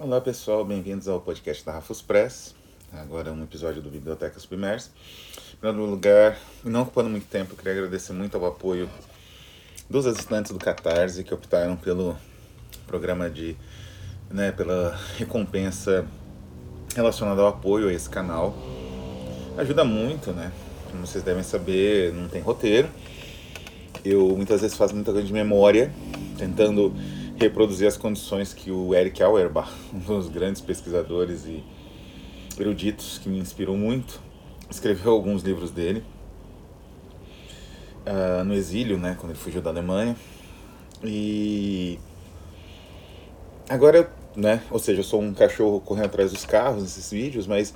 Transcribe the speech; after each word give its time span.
Olá 0.00 0.20
pessoal, 0.20 0.64
bem-vindos 0.64 1.08
ao 1.08 1.20
podcast 1.20 1.66
da 1.66 1.72
Rafus 1.72 2.00
Press. 2.00 2.54
Agora 2.92 3.32
um 3.32 3.42
episódio 3.42 3.82
do 3.82 3.90
Biblioteca 3.90 4.38
Submersa. 4.38 4.90
Em 5.52 5.56
primeiro 5.56 5.90
lugar, 5.90 6.38
não 6.62 6.82
ocupando 6.82 7.10
muito 7.10 7.26
tempo, 7.26 7.56
queria 7.56 7.72
agradecer 7.72 8.12
muito 8.12 8.36
ao 8.36 8.46
apoio 8.46 8.88
dos 9.90 10.06
assinantes 10.06 10.52
do 10.52 10.58
Catarse 10.60 11.24
que 11.24 11.34
optaram 11.34 11.74
pelo 11.74 12.16
programa 12.86 13.28
de, 13.28 13.56
né, 14.30 14.52
pela 14.52 14.96
recompensa 15.16 16.06
relacionada 16.94 17.42
ao 17.42 17.48
apoio 17.48 17.88
a 17.88 17.92
esse 17.92 18.08
canal. 18.08 18.54
Ajuda 19.56 19.82
muito, 19.82 20.30
né? 20.30 20.52
Como 20.92 21.04
vocês 21.04 21.24
devem 21.24 21.42
saber, 21.42 22.14
não 22.14 22.28
tem 22.28 22.40
roteiro. 22.40 22.88
Eu 24.04 24.28
muitas 24.36 24.60
vezes 24.60 24.76
faço 24.76 24.94
muita 24.94 25.10
coisa 25.10 25.26
de 25.26 25.32
memória, 25.32 25.92
tentando 26.38 26.94
reproduzir 27.38 27.86
as 27.86 27.96
condições 27.96 28.52
que 28.52 28.70
o 28.70 28.94
Eric 28.94 29.22
Auerbach, 29.22 29.70
um 29.94 29.98
dos 29.98 30.28
grandes 30.28 30.60
pesquisadores 30.60 31.46
e 31.46 31.62
eruditos 32.58 33.18
que 33.18 33.28
me 33.28 33.38
inspirou 33.38 33.76
muito, 33.76 34.20
escreveu 34.68 35.12
alguns 35.12 35.42
livros 35.42 35.70
dele 35.70 36.02
uh, 38.04 38.44
no 38.44 38.54
exílio, 38.54 38.98
né, 38.98 39.16
quando 39.18 39.32
ele 39.32 39.38
fugiu 39.38 39.62
da 39.62 39.70
Alemanha. 39.70 40.16
E 41.04 41.98
agora, 43.68 44.10
né, 44.34 44.62
ou 44.70 44.78
seja, 44.80 45.00
eu 45.00 45.04
sou 45.04 45.22
um 45.22 45.32
cachorro 45.32 45.80
correndo 45.80 46.06
atrás 46.06 46.32
dos 46.32 46.44
carros 46.44 46.82
nesses 46.82 47.10
vídeos, 47.10 47.46
mas 47.46 47.72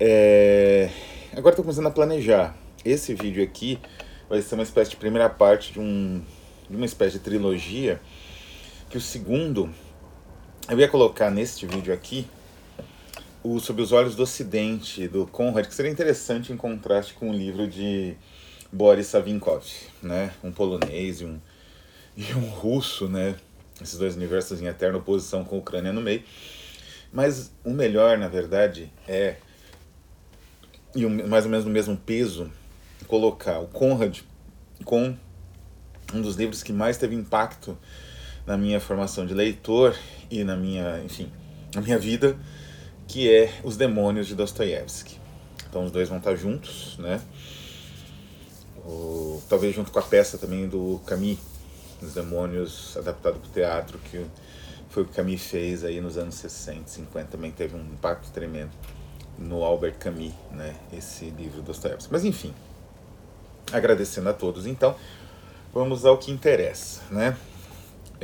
é, 0.00 0.88
agora 1.32 1.50
estou 1.50 1.64
começando 1.64 1.86
a 1.86 1.90
planejar. 1.90 2.56
Esse 2.82 3.14
vídeo 3.14 3.42
aqui 3.44 3.78
vai 4.28 4.40
ser 4.40 4.54
uma 4.54 4.64
espécie 4.64 4.90
de 4.90 4.96
primeira 4.96 5.28
parte 5.28 5.72
de, 5.74 5.80
um, 5.80 6.22
de 6.68 6.76
uma 6.76 6.86
espécie 6.86 7.18
de 7.18 7.24
trilogia 7.24 8.00
que 8.94 8.98
o 8.98 9.00
segundo 9.00 9.74
eu 10.68 10.78
ia 10.78 10.86
colocar 10.86 11.28
neste 11.28 11.66
vídeo 11.66 11.92
aqui 11.92 12.28
o 13.42 13.58
Sob 13.58 13.82
os 13.82 13.90
Olhos 13.90 14.14
do 14.14 14.22
Ocidente, 14.22 15.08
do 15.08 15.26
Conrad, 15.26 15.66
que 15.66 15.74
seria 15.74 15.90
interessante 15.90 16.52
em 16.52 16.56
contraste 16.56 17.12
com 17.14 17.28
o 17.28 17.32
livro 17.32 17.66
de 17.66 18.14
Boris 18.72 19.08
Savinkov, 19.08 19.66
né? 20.00 20.32
um 20.44 20.52
polonês 20.52 21.20
e 21.20 21.24
um, 21.24 21.40
e 22.16 22.34
um 22.34 22.48
russo, 22.48 23.08
né? 23.08 23.34
esses 23.82 23.98
dois 23.98 24.14
universos 24.14 24.62
em 24.62 24.66
eterna 24.66 24.98
oposição 24.98 25.42
com 25.42 25.56
a 25.56 25.58
Ucrânia 25.58 25.92
no 25.92 26.00
meio. 26.00 26.22
Mas 27.12 27.50
o 27.64 27.70
melhor, 27.70 28.16
na 28.16 28.28
verdade, 28.28 28.92
é, 29.08 29.38
e 30.94 31.04
mais 31.04 31.44
ou 31.44 31.50
menos 31.50 31.66
no 31.66 31.72
mesmo 31.72 31.96
peso, 31.96 32.48
colocar 33.08 33.58
o 33.58 33.66
Conrad 33.66 34.20
com 34.84 35.16
um 36.14 36.22
dos 36.22 36.36
livros 36.36 36.62
que 36.62 36.72
mais 36.72 36.96
teve 36.96 37.16
impacto 37.16 37.76
na 38.46 38.56
minha 38.56 38.80
formação 38.80 39.24
de 39.26 39.34
leitor 39.34 39.96
e 40.30 40.44
na 40.44 40.56
minha, 40.56 41.00
enfim, 41.04 41.30
na 41.74 41.80
minha 41.80 41.98
vida, 41.98 42.36
que 43.08 43.32
é 43.32 43.52
Os 43.62 43.76
Demônios 43.76 44.26
de 44.26 44.34
Dostoiévski. 44.34 45.18
Então 45.68 45.84
os 45.84 45.90
dois 45.90 46.08
vão 46.08 46.18
estar 46.18 46.36
juntos, 46.36 46.96
né? 46.98 47.20
Talvez 49.48 49.74
junto 49.74 49.90
com 49.90 49.98
a 49.98 50.02
peça 50.02 50.38
também 50.38 50.68
do 50.68 51.00
Camus, 51.06 51.38
Os 52.02 52.14
Demônios, 52.14 52.96
adaptado 52.96 53.40
para 53.40 53.48
o 53.48 53.52
teatro, 53.52 53.98
que 53.98 54.24
foi 54.90 55.02
o 55.02 55.06
que 55.06 55.14
Camus 55.14 55.42
fez 55.42 55.82
aí 55.82 56.00
nos 56.00 56.16
anos 56.16 56.34
60, 56.36 56.88
50, 56.88 57.28
também 57.28 57.50
teve 57.50 57.74
um 57.74 57.80
impacto 57.80 58.30
tremendo 58.30 58.70
no 59.38 59.64
Albert 59.64 59.94
Camus, 59.98 60.32
né? 60.52 60.76
Esse 60.92 61.30
livro 61.30 61.56
do 61.56 61.62
Dostoiévski. 61.64 62.12
Mas 62.12 62.24
enfim, 62.24 62.54
agradecendo 63.72 64.28
a 64.28 64.32
todos, 64.32 64.66
então, 64.66 64.94
vamos 65.72 66.04
ao 66.04 66.18
que 66.18 66.30
interessa, 66.30 67.00
né? 67.10 67.36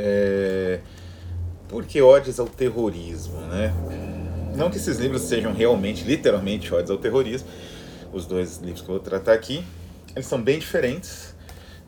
É... 0.03 0.81
Por 1.69 1.85
que 1.85 2.01
ódios 2.01 2.41
ao 2.41 2.49
terrorismo, 2.49 3.41
né? 3.43 3.73
Não 4.57 4.71
que 4.71 4.77
esses 4.77 4.99
livros 4.99 5.23
sejam 5.23 5.53
realmente, 5.53 6.05
literalmente, 6.05 6.73
ódios 6.75 6.91
ao 6.91 6.99
terrorismo. 6.99 7.49
Os 8.13 8.27
dois 8.27 8.59
livros 8.59 8.81
que 8.81 8.89
eu 8.89 8.95
vou 8.95 9.05
tratar 9.05 9.35
aqui, 9.35 9.65
eles 10.17 10.27
são 10.27 10.43
bem 10.43 10.59
diferentes. 10.59 11.35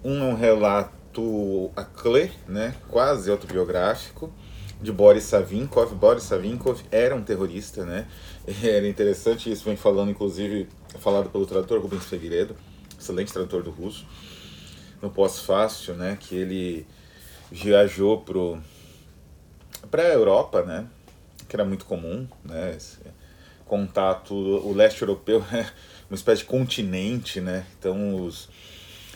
Um 0.05 0.23
é 0.23 0.25
um 0.25 0.35
relato 0.35 1.71
a 1.75 1.85
clé, 1.85 2.31
né? 2.47 2.75
Quase 2.89 3.31
autobiográfico 3.31 4.33
de 4.81 4.93
Boris 4.93 5.25
Savinkov. 5.25 5.95
Boris 5.95 6.25
Savinkov 6.25 6.81
era 6.91 7.15
um 7.15 7.23
terrorista, 7.23 7.85
né? 7.85 8.07
Era 8.63 8.87
interessante, 8.89 9.51
isso 9.51 9.65
vem 9.65 9.77
falando, 9.77 10.11
inclusive, 10.11 10.69
falado 10.99 11.31
pelo 11.31 11.47
tradutor 11.47 11.81
Rubens 11.81 12.05
Figueiredo, 12.05 12.57
excelente 12.99 13.33
tradutor 13.33 13.63
do 13.63 13.71
russo, 13.71 14.05
no 15.01 15.09
pós-fácil, 15.11 15.95
né? 15.95 16.19
Que 16.19 16.35
ele 16.35 16.87
viajou 17.53 18.23
pro 18.23 18.59
para 19.91 20.05
a 20.05 20.09
Europa, 20.09 20.63
né? 20.63 20.87
Que 21.49 21.55
era 21.55 21.65
muito 21.65 21.85
comum, 21.85 22.27
né? 22.43 22.75
Esse 22.75 22.99
contato, 23.67 24.35
o 24.35 24.73
leste 24.73 25.03
europeu 25.03 25.45
é 25.53 25.67
uma 26.09 26.17
espécie 26.17 26.43
de 26.43 26.49
continente, 26.49 27.41
né? 27.41 27.67
Então 27.79 28.25
os 28.25 28.49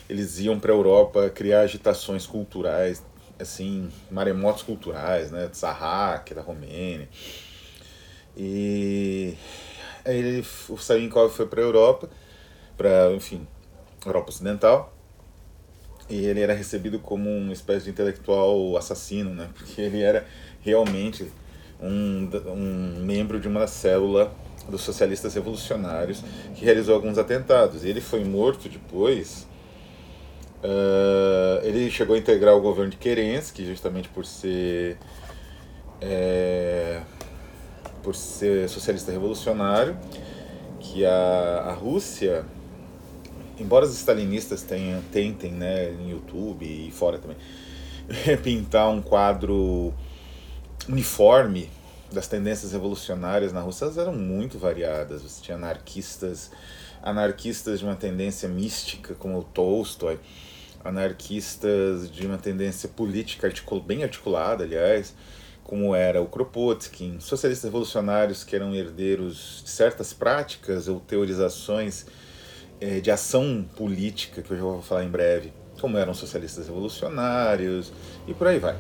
eles 0.08 0.38
iam 0.38 0.60
para 0.60 0.72
a 0.72 0.76
Europa 0.76 1.28
criar 1.30 1.62
agitações 1.62 2.26
culturais, 2.26 3.02
assim, 3.40 3.90
maremotos 4.10 4.62
culturais, 4.62 5.30
né? 5.30 5.48
Tsarrak, 5.48 6.32
da 6.34 6.42
Romênia. 6.42 7.08
E 8.36 9.34
aí 10.04 10.18
ele, 10.18 10.46
o 10.68 10.76
Savinkov 10.76 11.34
foi 11.34 11.46
para 11.46 11.60
a 11.60 11.64
Europa, 11.64 12.08
para, 12.76 13.12
enfim, 13.14 13.46
Europa 14.04 14.28
Ocidental, 14.28 14.95
e 16.08 16.24
ele 16.26 16.40
era 16.40 16.54
recebido 16.54 16.98
como 16.98 17.30
uma 17.30 17.52
espécie 17.52 17.84
de 17.84 17.90
intelectual 17.90 18.76
assassino, 18.76 19.30
né? 19.30 19.48
Porque 19.54 19.80
ele 19.80 20.02
era 20.02 20.26
realmente 20.60 21.30
um, 21.80 22.28
um 22.48 23.04
membro 23.04 23.40
de 23.40 23.48
uma 23.48 23.66
célula 23.66 24.32
dos 24.68 24.82
socialistas 24.82 25.34
revolucionários 25.34 26.22
que 26.54 26.64
realizou 26.64 26.94
alguns 26.94 27.18
atentados. 27.18 27.84
E 27.84 27.88
ele 27.88 28.00
foi 28.00 28.24
morto 28.24 28.68
depois. 28.68 29.46
Uh, 30.62 31.64
ele 31.64 31.90
chegou 31.90 32.16
a 32.16 32.18
integrar 32.18 32.54
o 32.54 32.60
governo 32.60 32.90
de 32.90 32.96
Kerensky, 32.96 33.66
justamente 33.66 34.08
por 34.08 34.24
ser 34.24 34.96
é, 36.00 37.00
por 38.02 38.14
ser 38.14 38.68
socialista 38.68 39.10
revolucionário, 39.10 39.96
que 40.78 41.04
a, 41.04 41.64
a 41.68 41.72
Rússia 41.72 42.44
embora 43.58 43.84
os 43.84 43.94
stalinistas 43.94 44.62
tenham, 44.62 45.02
tentem, 45.12 45.52
né, 45.52 45.90
em 45.90 46.10
YouTube 46.10 46.64
e 46.64 46.90
fora 46.90 47.18
também, 47.18 47.36
pintar 48.42 48.88
um 48.90 49.02
quadro 49.02 49.92
uniforme 50.88 51.68
das 52.12 52.28
tendências 52.28 52.72
revolucionárias 52.72 53.52
na 53.52 53.60
Rússia, 53.60 53.84
elas 53.84 53.98
eram 53.98 54.14
muito 54.14 54.58
variadas. 54.58 55.22
Você 55.22 55.42
tinha 55.42 55.56
anarquistas, 55.56 56.50
anarquistas 57.02 57.80
de 57.80 57.84
uma 57.84 57.96
tendência 57.96 58.48
mística, 58.48 59.14
como 59.14 59.38
o 59.38 59.44
Tolstói, 59.44 60.18
anarquistas 60.84 62.10
de 62.10 62.26
uma 62.26 62.38
tendência 62.38 62.88
política 62.88 63.46
articul 63.46 63.80
bem 63.80 64.04
articulada, 64.04 64.62
aliás, 64.62 65.14
como 65.64 65.96
era 65.96 66.22
o 66.22 66.26
Kropotkin, 66.26 67.18
socialistas 67.18 67.64
revolucionários 67.64 68.44
que 68.44 68.54
eram 68.54 68.72
herdeiros 68.72 69.62
de 69.64 69.70
certas 69.70 70.12
práticas 70.12 70.86
ou 70.86 71.00
teorizações 71.00 72.06
é, 72.80 73.00
de 73.00 73.10
ação 73.10 73.64
política, 73.76 74.42
que 74.42 74.50
eu 74.50 74.56
já 74.56 74.62
vou 74.62 74.82
falar 74.82 75.04
em 75.04 75.08
breve, 75.08 75.52
como 75.80 75.96
eram 75.98 76.14
socialistas 76.14 76.66
revolucionários 76.66 77.92
e 78.26 78.34
por 78.34 78.46
aí 78.46 78.58
vai. 78.58 78.76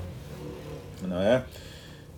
Não 1.02 1.20
é? 1.20 1.44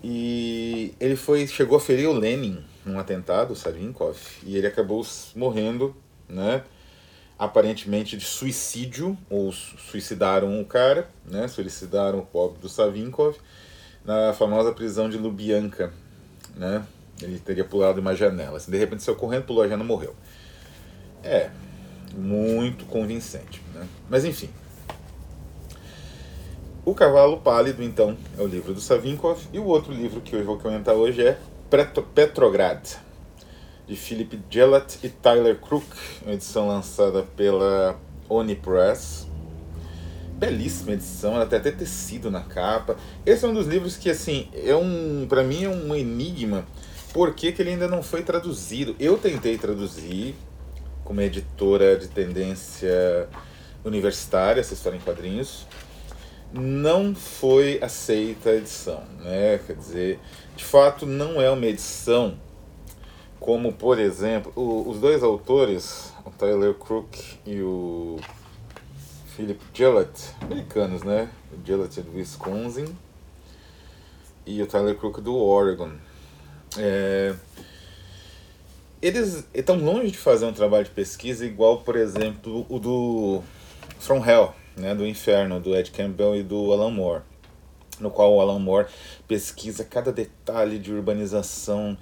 E 0.02 0.94
ele 1.00 1.16
foi 1.16 1.46
chegou 1.46 1.76
a 1.76 1.80
ferir 1.80 2.08
o 2.08 2.12
Lenin 2.12 2.64
num 2.84 2.98
atentado, 2.98 3.54
Savinkov, 3.54 4.16
e 4.44 4.56
ele 4.56 4.66
acabou 4.66 5.04
morrendo, 5.34 5.94
né? 6.28 6.62
Aparentemente 7.38 8.16
de 8.16 8.24
suicídio, 8.24 9.16
ou 9.28 9.52
suicidaram 9.52 10.60
o 10.60 10.64
cara, 10.64 11.08
né? 11.24 11.46
Suicidaram 11.48 12.20
o 12.20 12.26
pobre 12.26 12.60
do 12.60 12.68
Savinkov 12.68 13.36
na 14.04 14.32
famosa 14.32 14.72
prisão 14.72 15.08
de 15.10 15.18
Lubyanka, 15.18 15.92
né? 16.56 16.84
Ele 17.20 17.38
teria 17.38 17.64
pulado 17.64 18.00
uma 18.00 18.14
janela. 18.14 18.56
Assim, 18.56 18.70
de 18.70 18.78
repente 18.78 19.02
saiu 19.02 19.16
correndo, 19.16 19.44
pulou 19.44 19.62
a 19.62 19.68
janela 19.68 19.84
e 19.84 19.86
morreu. 19.86 20.14
É, 21.22 21.50
muito 22.16 22.84
convincente. 22.86 23.62
Né? 23.74 23.86
Mas 24.08 24.24
enfim. 24.24 24.50
O 26.84 26.94
Cavalo 26.94 27.38
Pálido, 27.38 27.82
então, 27.82 28.16
é 28.38 28.42
o 28.42 28.46
livro 28.46 28.72
do 28.72 28.80
Savinkov, 28.80 29.38
e 29.52 29.58
o 29.58 29.64
outro 29.64 29.92
livro 29.92 30.22
que 30.22 30.34
eu 30.34 30.42
vou 30.44 30.58
comentar 30.58 30.94
hoje 30.94 31.22
é 31.22 31.38
Petrograd, 32.14 32.82
de 33.86 33.94
Philip 33.94 34.40
Gelat 34.48 34.96
e 35.02 35.10
Tyler 35.10 35.58
Crook, 35.60 35.86
uma 36.22 36.32
edição 36.32 36.66
lançada 36.66 37.24
pela 37.36 38.00
Oni 38.28 38.54
Press. 38.54 39.26
Belíssima 40.32 40.92
edição, 40.92 41.34
ela 41.34 41.44
tem 41.44 41.58
até 41.58 41.72
tecido 41.72 42.30
na 42.30 42.40
capa. 42.40 42.96
Esse 43.26 43.44
é 43.44 43.48
um 43.48 43.54
dos 43.54 43.66
livros 43.66 43.96
que, 43.96 44.08
assim, 44.08 44.48
é 44.54 44.74
um, 44.74 45.26
para 45.28 45.42
mim 45.42 45.64
é 45.64 45.68
um 45.68 45.94
enigma, 45.94 46.64
porque 47.12 47.50
que 47.52 47.60
ele 47.60 47.70
ainda 47.70 47.88
não 47.88 48.02
foi 48.02 48.22
traduzido. 48.22 48.94
Eu 49.00 49.18
tentei 49.18 49.58
traduzir, 49.58 50.36
como 51.08 51.22
editora 51.22 51.96
de 51.96 52.06
tendência 52.06 53.26
universitária, 53.82 54.60
essa 54.60 54.74
história 54.74 54.98
em 54.98 55.00
quadrinhos. 55.00 55.66
não 56.52 57.14
foi 57.14 57.78
aceita 57.82 58.50
a 58.50 58.56
edição, 58.56 59.02
né? 59.20 59.58
Quer 59.66 59.74
dizer, 59.74 60.20
de 60.54 60.62
fato 60.62 61.06
não 61.06 61.40
é 61.40 61.50
uma 61.50 61.64
edição 61.64 62.36
como, 63.40 63.72
por 63.72 63.98
exemplo, 63.98 64.52
o, 64.54 64.86
os 64.86 65.00
dois 65.00 65.22
autores, 65.22 66.12
o 66.26 66.30
Tyler 66.30 66.74
Crook 66.74 67.18
e 67.46 67.62
o 67.62 68.18
Philip 69.34 69.60
Gillett, 69.72 70.34
americanos, 70.42 71.02
né? 71.02 71.30
O 71.50 71.66
Gillett 71.66 72.00
é 72.00 72.02
do 72.02 72.14
Wisconsin 72.14 72.94
e 74.44 74.62
o 74.62 74.66
Tyler 74.66 74.94
Crook 74.94 75.22
do 75.22 75.34
Oregon. 75.34 75.92
É, 76.76 77.34
eles 79.00 79.46
estão 79.54 79.76
longe 79.76 80.10
de 80.10 80.18
fazer 80.18 80.46
um 80.46 80.52
trabalho 80.52 80.84
de 80.84 80.90
pesquisa 80.90 81.46
igual, 81.46 81.78
por 81.78 81.96
exemplo, 81.96 82.66
o 82.68 82.78
do 82.78 83.42
From 83.98 84.24
Hell, 84.24 84.52
né, 84.76 84.94
do 84.94 85.06
Inferno, 85.06 85.60
do 85.60 85.76
Ed 85.76 85.90
Campbell 85.90 86.36
e 86.36 86.42
do 86.42 86.72
Alan 86.72 86.90
Moore, 86.90 87.22
no 88.00 88.10
qual 88.10 88.34
o 88.34 88.40
Alan 88.40 88.58
Moore 88.58 88.86
pesquisa 89.26 89.84
cada 89.84 90.12
detalhe 90.12 90.78
de 90.78 90.92
urbanização, 90.92 91.96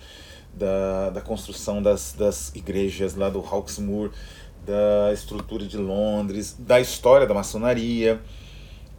da, 0.56 1.10
da 1.10 1.20
construção 1.20 1.82
das, 1.82 2.14
das 2.14 2.54
igrejas 2.54 3.14
lá 3.14 3.28
do 3.28 3.40
Hawksmoor, 3.40 4.10
da 4.64 5.12
estrutura 5.12 5.66
de 5.66 5.76
Londres, 5.76 6.56
da 6.58 6.80
história 6.80 7.26
da 7.26 7.34
maçonaria, 7.34 8.20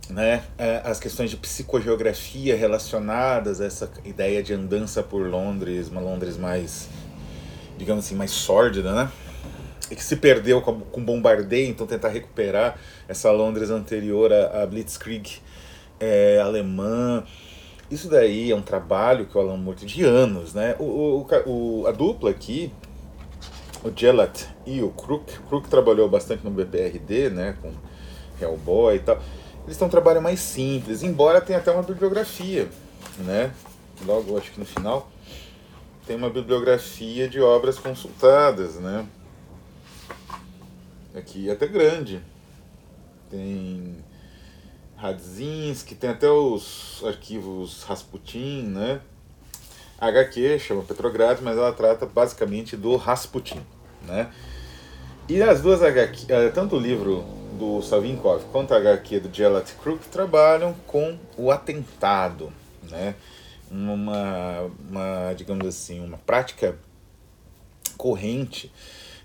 né, 0.07 0.43
é, 0.57 0.81
as 0.85 0.99
questões 0.99 1.31
de 1.31 1.35
psicogeografia 1.35 2.55
relacionadas 2.55 3.59
a 3.59 3.65
essa 3.65 3.91
ideia 4.05 4.41
de 4.41 4.53
andança 4.53 5.01
por 5.01 5.27
Londres, 5.27 5.89
uma 5.89 5.99
Londres 5.99 6.37
mais 6.37 6.87
digamos 7.77 8.05
assim, 8.05 8.15
mais 8.15 8.31
sórdida, 8.31 8.93
né? 8.93 9.11
E 9.89 9.95
que 9.95 10.03
se 10.03 10.17
perdeu 10.17 10.61
com, 10.61 10.81
com 10.81 11.03
bombardeio, 11.03 11.69
então 11.69 11.87
tentar 11.87 12.09
recuperar 12.09 12.77
essa 13.07 13.31
Londres 13.31 13.69
anterior 13.69 14.33
à, 14.33 14.65
Blitzkrieg 14.65 15.39
é, 15.99 16.39
alemã. 16.41 17.23
Isso 17.89 18.09
daí 18.09 18.51
é 18.51 18.55
um 18.55 18.61
trabalho 18.61 19.25
que 19.27 19.37
o 19.37 19.39
Alan 19.39 19.55
Moore 19.55 19.85
de 19.85 20.03
anos, 20.03 20.53
né? 20.53 20.75
O, 20.77 20.83
o, 20.83 21.27
o, 21.45 21.87
a 21.87 21.91
dupla 21.91 22.31
aqui, 22.31 22.71
o 23.81 23.91
Gellat 23.95 24.45
e 24.65 24.81
o 24.81 24.89
Crook, 24.89 25.39
o 25.39 25.43
Crook 25.43 25.69
trabalhou 25.69 26.09
bastante 26.09 26.43
no 26.43 26.51
BPRD, 26.51 27.29
né? 27.29 27.55
Com 27.61 27.71
Hellboy 28.41 28.97
e 28.97 28.99
tal. 28.99 29.15
Eles 29.63 29.75
estão 29.75 29.87
um 29.87 29.91
trabalho 29.91 30.21
mais 30.21 30.39
simples, 30.39 31.01
embora 31.03 31.39
tenha 31.39 31.59
até 31.59 31.71
uma 31.71 31.83
bibliografia, 31.83 32.67
né? 33.19 33.51
Logo, 34.05 34.37
acho 34.37 34.51
que 34.51 34.59
no 34.59 34.65
final 34.65 35.09
tem 36.07 36.15
uma 36.15 36.29
bibliografia 36.29 37.27
de 37.27 37.41
obras 37.41 37.77
consultadas, 37.77 38.75
né? 38.75 39.05
Aqui 41.13 41.51
até 41.51 41.67
grande. 41.67 42.21
Tem 43.29 43.97
Radzinski, 44.95 45.93
tem 45.93 46.09
até 46.09 46.29
os 46.29 47.03
arquivos 47.05 47.83
Rasputin, 47.83 48.63
né? 48.63 49.01
HQ 49.99 50.59
chama 50.59 50.83
Petrograd, 50.83 51.41
mas 51.41 51.57
ela 51.57 51.73
trata 51.73 52.05
basicamente 52.05 52.77
do 52.77 52.95
Rasputin, 52.95 53.61
né? 54.07 54.31
E 55.27 55.41
as 55.41 55.61
duas 55.61 55.83
HQ, 55.83 56.31
eh, 56.31 56.49
tanto 56.49 56.77
o 56.77 56.79
livro 56.79 57.25
do 57.59 57.81
Savinkov 57.81 58.45
quanto 58.51 58.73
a 58.73 58.77
HQ 58.77 59.19
do 59.19 59.35
Gelat 59.35 59.73
Crook 59.81 60.07
trabalham 60.07 60.73
com 60.85 61.19
o 61.35 61.51
atentado, 61.51 62.53
né? 62.89 63.15
Uma, 63.71 64.71
uma, 64.89 65.33
digamos 65.33 65.65
assim, 65.67 65.99
uma 65.99 66.17
prática 66.17 66.77
corrente 67.97 68.71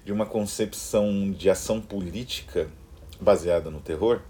de 0.05 0.13
uma 0.13 0.27
concepção 0.27 1.31
de 1.31 1.49
ação 1.49 1.81
política 1.81 2.69
baseada 3.21 3.71
no 3.71 3.81
terror 3.81 4.21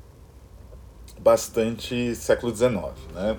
bastante 1.22 2.14
século 2.14 2.54
XIX, 2.54 2.72
né? 3.14 3.36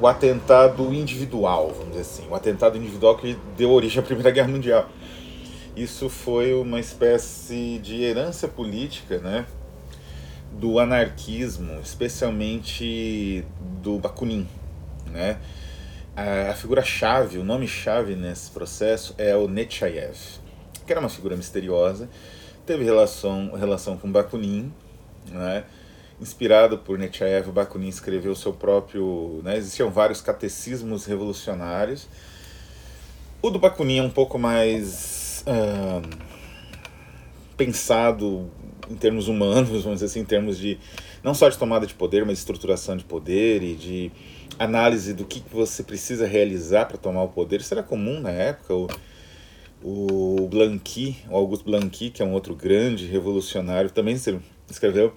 O 0.00 0.06
atentado 0.06 0.92
individual, 0.92 1.68
vamos 1.68 1.90
dizer 1.90 2.00
assim, 2.00 2.28
o 2.28 2.34
atentado 2.34 2.76
individual 2.76 3.16
que 3.16 3.36
deu 3.56 3.70
origem 3.70 4.00
à 4.00 4.02
Primeira 4.02 4.30
Guerra 4.30 4.48
Mundial. 4.48 4.88
Isso 5.76 6.08
foi 6.08 6.52
uma 6.54 6.78
espécie 6.78 7.78
de 7.78 8.02
herança 8.02 8.46
política, 8.46 9.18
né? 9.18 9.46
Do 10.52 10.78
anarquismo, 10.78 11.80
especialmente 11.80 13.44
do 13.82 13.98
Bakunin, 13.98 14.46
né? 15.10 15.38
A, 16.16 16.54
figura-chave, 16.54 17.38
o 17.38 17.44
nome-chave 17.44 18.14
nesse 18.14 18.50
processo 18.50 19.14
é 19.18 19.34
o 19.36 19.48
Nechayev, 19.48 20.16
que 20.86 20.92
era 20.92 21.00
uma 21.00 21.08
figura 21.08 21.36
misteriosa, 21.36 22.08
teve 22.64 22.84
relação, 22.84 23.52
relação 23.52 23.96
com 23.96 24.10
Bakunin, 24.10 24.72
né? 25.30 25.64
inspirado 26.20 26.78
por 26.78 26.98
Nechayev, 26.98 27.50
Bakunin 27.50 27.88
escreveu 27.88 28.34
seu 28.34 28.52
próprio. 28.52 29.40
Né? 29.42 29.56
Existiam 29.56 29.90
vários 29.90 30.20
catecismos 30.20 31.04
revolucionários. 31.04 32.08
O 33.42 33.50
do 33.50 33.58
Bakunin 33.58 33.98
é 33.98 34.02
um 34.02 34.10
pouco 34.10 34.38
mais 34.38 35.44
pensado 37.56 38.50
em 38.90 38.96
termos 38.96 39.28
humanos, 39.28 39.68
vamos 39.82 40.00
dizer 40.00 40.06
assim, 40.06 40.20
em 40.20 40.24
termos 40.24 40.58
de 40.58 40.78
não 41.22 41.34
só 41.34 41.48
de 41.48 41.58
tomada 41.58 41.86
de 41.86 41.94
poder, 41.94 42.24
mas 42.24 42.38
estruturação 42.38 42.96
de 42.96 43.04
poder 43.04 43.62
e 43.62 43.74
de 43.74 44.12
análise 44.58 45.12
do 45.12 45.24
que 45.24 45.42
você 45.50 45.82
precisa 45.82 46.26
realizar 46.26 46.86
para 46.86 46.96
tomar 46.96 47.22
o 47.22 47.28
poder. 47.28 47.60
Isso 47.60 47.74
era 47.74 47.82
comum 47.82 48.20
na 48.20 48.30
época. 48.30 48.74
O, 48.74 48.88
o 49.82 50.48
Blanqui, 50.48 51.16
o 51.28 51.36
Augusto 51.36 51.64
Blanqui, 51.64 52.10
que 52.10 52.22
é 52.22 52.24
um 52.24 52.32
outro 52.32 52.54
grande 52.54 53.06
revolucionário, 53.06 53.90
também 53.90 54.16
escreveu 54.70 55.14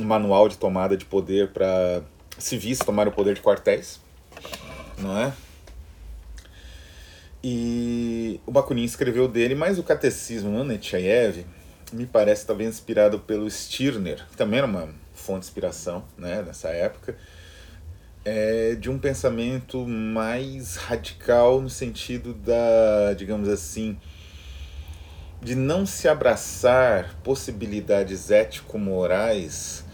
um 0.00 0.04
manual 0.04 0.48
de 0.48 0.58
tomada 0.58 0.96
de 0.96 1.04
poder 1.04 1.48
para 1.48 2.02
civis 2.38 2.78
tomar 2.78 3.08
o 3.08 3.12
poder 3.12 3.34
de 3.34 3.40
quartéis, 3.40 4.00
não 4.98 5.16
é? 5.18 5.32
E 7.42 8.40
o 8.44 8.50
Bakunin 8.50 8.84
escreveu 8.84 9.28
dele, 9.28 9.54
mas 9.54 9.78
o 9.78 9.82
catecismo 9.82 10.50
no 10.50 10.64
Nechayev 10.64 11.46
me 11.92 12.04
parece 12.04 12.46
talvez 12.46 12.68
inspirado 12.68 13.20
pelo 13.20 13.48
Stirner, 13.48 14.26
que 14.30 14.36
também 14.36 14.58
era 14.58 14.66
uma 14.66 14.88
fonte 15.14 15.40
de 15.40 15.46
inspiração 15.46 16.04
né, 16.18 16.42
nessa 16.42 16.68
época 16.68 17.16
é 18.28 18.74
de 18.74 18.90
um 18.90 18.98
pensamento 18.98 19.86
mais 19.86 20.74
radical 20.74 21.60
no 21.60 21.70
sentido 21.70 22.34
da, 22.34 23.14
digamos 23.16 23.48
assim, 23.48 23.96
de 25.40 25.54
não 25.54 25.86
se 25.86 26.08
abraçar 26.08 27.14
possibilidades 27.22 28.32
ético-morais 28.32 29.84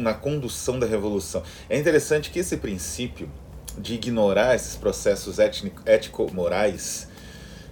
na 0.00 0.14
condução 0.14 0.78
da 0.78 0.86
revolução. 0.86 1.42
É 1.68 1.76
interessante 1.78 2.30
que 2.30 2.38
esse 2.38 2.56
princípio 2.56 3.30
de 3.76 3.94
ignorar 3.94 4.54
esses 4.54 4.74
processos 4.74 5.38
ético-morais, 5.38 7.08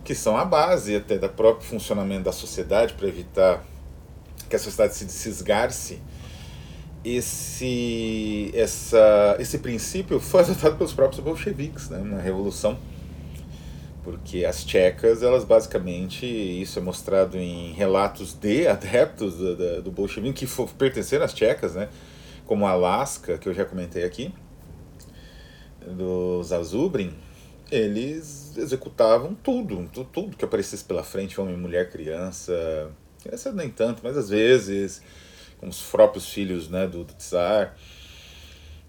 que 0.04 0.14
são 0.14 0.36
a 0.36 0.44
base 0.44 0.96
até 0.96 1.16
do 1.16 1.30
próprio 1.30 1.66
funcionamento 1.66 2.24
da 2.24 2.32
sociedade 2.32 2.92
para 2.92 3.08
evitar 3.08 3.64
que 4.50 4.56
a 4.56 4.58
sociedade 4.58 4.94
se 4.94 5.06
desgarce, 5.06 6.02
esse, 7.04 8.50
essa, 8.54 9.36
esse 9.38 9.58
princípio 9.58 10.20
foi 10.20 10.42
adotado 10.42 10.76
pelos 10.76 10.92
próprios 10.92 11.22
bolcheviques 11.22 11.88
né, 11.88 11.98
na 11.98 12.20
Revolução. 12.20 12.78
Porque 14.02 14.44
as 14.44 14.64
tchecas, 14.64 15.22
elas 15.22 15.44
basicamente, 15.44 16.24
isso 16.24 16.78
é 16.78 16.82
mostrado 16.82 17.36
em 17.36 17.72
relatos 17.72 18.32
de 18.32 18.66
adeptos 18.66 19.36
do, 19.36 19.56
do, 19.56 19.82
do 19.82 19.90
bolchevismo 19.90 20.34
que 20.34 20.46
for, 20.46 20.68
pertenceram 20.70 21.24
às 21.24 21.34
tchecas, 21.34 21.74
né, 21.74 21.88
como 22.46 22.66
Alaska, 22.66 23.36
que 23.36 23.48
eu 23.48 23.52
já 23.52 23.64
comentei 23.64 24.04
aqui, 24.04 24.32
dos 25.86 26.52
Azubrin, 26.52 27.12
eles 27.70 28.56
executavam 28.56 29.34
tudo, 29.34 29.88
tudo, 29.92 30.08
tudo 30.10 30.36
que 30.36 30.44
aparecesse 30.44 30.84
pela 30.84 31.02
frente, 31.02 31.38
homem, 31.38 31.56
mulher, 31.56 31.90
criança, 31.90 32.90
criança 33.22 33.52
nem 33.52 33.68
tanto, 33.68 34.00
mas 34.02 34.16
às 34.16 34.30
vezes 34.30 35.02
com 35.58 35.68
os 35.68 35.82
próprios 35.82 36.28
filhos 36.28 36.68
né, 36.68 36.86
do, 36.86 37.04
do 37.04 37.14
Tsar. 37.14 37.76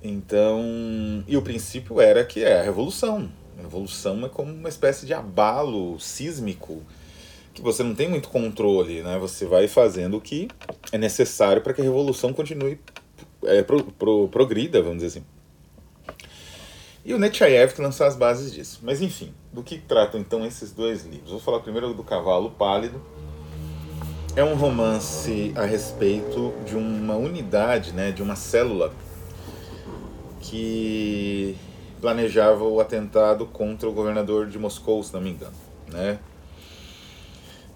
Então, 0.02 1.24
e 1.28 1.36
o 1.36 1.42
princípio 1.42 2.00
era 2.00 2.24
que 2.24 2.44
é 2.44 2.60
a 2.60 2.64
revolução. 2.64 3.30
A 3.58 3.62
revolução 3.62 4.26
é 4.26 4.30
como 4.30 4.54
uma 4.54 4.70
espécie 4.70 5.06
de 5.06 5.14
abalo 5.14 6.00
sísmico 6.00 6.84
que 7.54 7.62
você 7.62 7.84
não 7.84 7.94
tem 7.94 8.08
muito 8.08 8.30
controle, 8.30 9.02
né? 9.02 9.18
Você 9.20 9.46
vai 9.46 9.68
fazendo 9.68 10.18
o 10.18 10.22
que 10.22 10.48
é 10.94 10.98
necessário 10.98 11.62
para 11.62 11.74
que 11.74 11.82
a 11.82 11.84
revolução 11.84 12.32
continue, 12.32 12.80
é, 13.44 13.62
pro, 13.62 13.84
pro, 13.84 14.30
progrida, 14.30 14.82
vamos 14.82 15.04
dizer 15.04 15.20
assim. 15.20 15.26
E 17.04 17.14
o 17.14 17.20
Nechayev 17.20 17.74
que 17.74 17.82
lançou 17.82 18.06
as 18.06 18.16
bases 18.16 18.54
disso. 18.54 18.80
Mas 18.84 19.02
enfim, 19.02 19.34
do 19.52 19.64
que 19.64 19.78
tratam 19.78 20.20
então 20.20 20.46
esses 20.46 20.72
dois 20.72 21.06
livros? 21.06 21.32
Vou 21.32 21.40
falar 21.40 21.60
primeiro 21.60 21.94
do 21.94 22.04
Cavalo 22.04 22.52
Pálido, 22.52 23.02
é 24.40 24.44
um 24.44 24.56
romance 24.56 25.52
a 25.54 25.66
respeito 25.66 26.54
de 26.66 26.74
uma 26.74 27.16
unidade, 27.16 27.92
né, 27.92 28.10
de 28.10 28.24
uma 28.24 28.38
célula 28.38 28.94
que 30.40 31.58
planejava 32.00 32.64
o 32.64 32.80
atentado 32.80 33.46
contra 33.46 33.90
o 33.90 33.92
governador 33.92 34.48
de 34.48 34.58
Moscou, 34.58 35.04
se 35.04 35.14
não 35.14 35.20
me 35.20 35.32
engano, 35.32 35.56
né? 35.92 36.20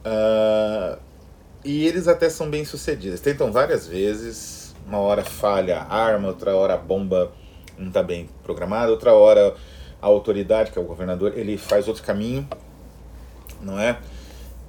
Uh, 0.06 0.98
e 1.66 1.86
eles 1.86 2.08
até 2.08 2.30
são 2.30 2.50
bem 2.50 2.64
sucedidos. 2.64 3.20
Tentam 3.20 3.52
várias 3.52 3.86
vezes, 3.86 4.74
uma 4.88 5.00
hora 5.00 5.26
falha 5.26 5.80
a 5.80 5.94
arma, 5.94 6.30
outra 6.30 6.56
hora 6.56 6.76
a 6.76 6.78
bomba 6.78 7.34
não 7.78 7.90
está 7.90 8.02
bem 8.02 8.30
programada, 8.42 8.90
outra 8.90 9.12
hora 9.12 9.54
a 10.02 10.08
autoridade, 10.08 10.72
que 10.72 10.80
é 10.80 10.82
o 10.82 10.86
governador, 10.86 11.38
ele 11.38 11.58
faz 11.58 11.90
outro 11.90 12.04
caminho, 12.04 12.48
não 13.62 13.78
é? 13.78 13.98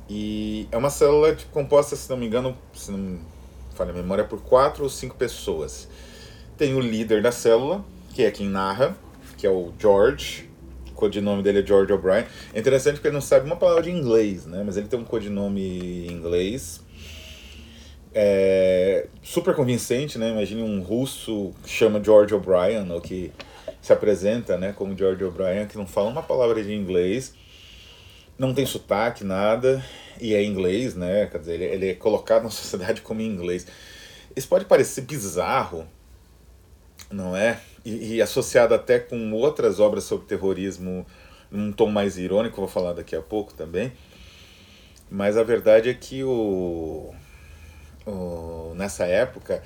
E 0.08 0.68
é 0.70 0.76
uma 0.76 0.90
célula 0.90 1.36
composta, 1.50 1.96
se 1.96 2.08
não 2.10 2.16
me 2.16 2.26
engano, 2.26 2.56
se 2.74 2.90
não 2.90 3.18
falha 3.74 3.90
a 3.90 3.94
memória, 3.94 4.24
por 4.24 4.40
quatro 4.40 4.84
ou 4.84 4.88
cinco 4.88 5.16
pessoas. 5.16 5.88
Tem 6.56 6.74
o 6.74 6.80
líder 6.80 7.22
da 7.22 7.32
célula, 7.32 7.84
que 8.14 8.22
é 8.22 8.30
quem 8.30 8.48
narra, 8.48 8.96
que 9.36 9.46
é 9.46 9.50
o 9.50 9.72
George, 9.78 10.48
o 10.90 10.92
codinome 10.92 11.42
dele 11.42 11.60
é 11.60 11.66
George 11.66 11.92
O'Brien. 11.92 12.24
É 12.52 12.60
interessante 12.60 12.94
porque 12.94 13.08
ele 13.08 13.14
não 13.14 13.20
sabe 13.20 13.46
uma 13.46 13.56
palavra 13.56 13.82
de 13.82 13.90
inglês, 13.90 14.46
né? 14.46 14.62
Mas 14.64 14.76
ele 14.76 14.86
tem 14.86 14.98
um 14.98 15.04
codinome 15.04 16.06
em 16.06 16.12
inglês. 16.12 16.80
É 18.14 19.08
super 19.22 19.54
convincente, 19.56 20.18
né? 20.18 20.30
Imagine 20.30 20.62
um 20.62 20.80
russo 20.80 21.52
que 21.64 21.68
chama 21.68 22.02
George 22.02 22.32
O'Brien, 22.32 22.88
ou 22.92 23.00
que 23.00 23.32
se 23.84 23.92
apresenta 23.92 24.56
né, 24.56 24.72
como 24.72 24.96
George 24.96 25.22
O'Brien, 25.24 25.66
que 25.66 25.76
não 25.76 25.86
fala 25.86 26.08
uma 26.08 26.22
palavra 26.22 26.62
de 26.62 26.72
inglês, 26.72 27.34
não 28.38 28.52
tem 28.52 28.66
sotaque, 28.66 29.24
nada, 29.24 29.84
e 30.20 30.34
é 30.34 30.42
inglês, 30.42 30.94
né? 30.94 31.26
Quer 31.26 31.38
dizer, 31.38 31.54
ele, 31.54 31.64
ele 31.64 31.90
é 31.90 31.94
colocado 31.94 32.42
na 32.44 32.50
sociedade 32.50 33.00
como 33.00 33.20
inglês. 33.20 33.66
Isso 34.34 34.48
pode 34.48 34.64
parecer 34.64 35.02
bizarro, 35.02 35.86
não 37.10 37.36
é? 37.36 37.60
E, 37.84 38.14
e, 38.14 38.22
associado 38.22 38.74
até 38.74 38.98
com 38.98 39.32
outras 39.32 39.78
obras 39.78 40.04
sobre 40.04 40.26
terrorismo, 40.26 41.06
num 41.50 41.70
tom 41.70 41.90
mais 41.90 42.16
irônico, 42.16 42.56
vou 42.56 42.68
falar 42.68 42.94
daqui 42.94 43.14
a 43.14 43.22
pouco 43.22 43.52
também. 43.54 43.92
Mas 45.10 45.36
a 45.36 45.42
verdade 45.42 45.90
é 45.90 45.94
que 45.94 46.24
o, 46.24 47.14
o 48.06 48.72
nessa 48.74 49.04
época 49.04 49.62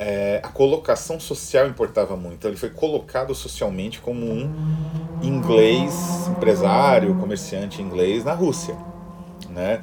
é, 0.00 0.40
a 0.42 0.48
colocação 0.48 1.20
social 1.20 1.68
importava 1.68 2.16
muito. 2.16 2.46
Ele 2.48 2.56
foi 2.56 2.70
colocado 2.70 3.34
socialmente 3.34 4.00
como 4.00 4.26
um 4.26 5.09
inglês, 5.22 6.28
empresário, 6.28 7.14
comerciante 7.16 7.82
inglês 7.82 8.24
na 8.24 8.32
Rússia. 8.32 8.76
Né? 9.48 9.80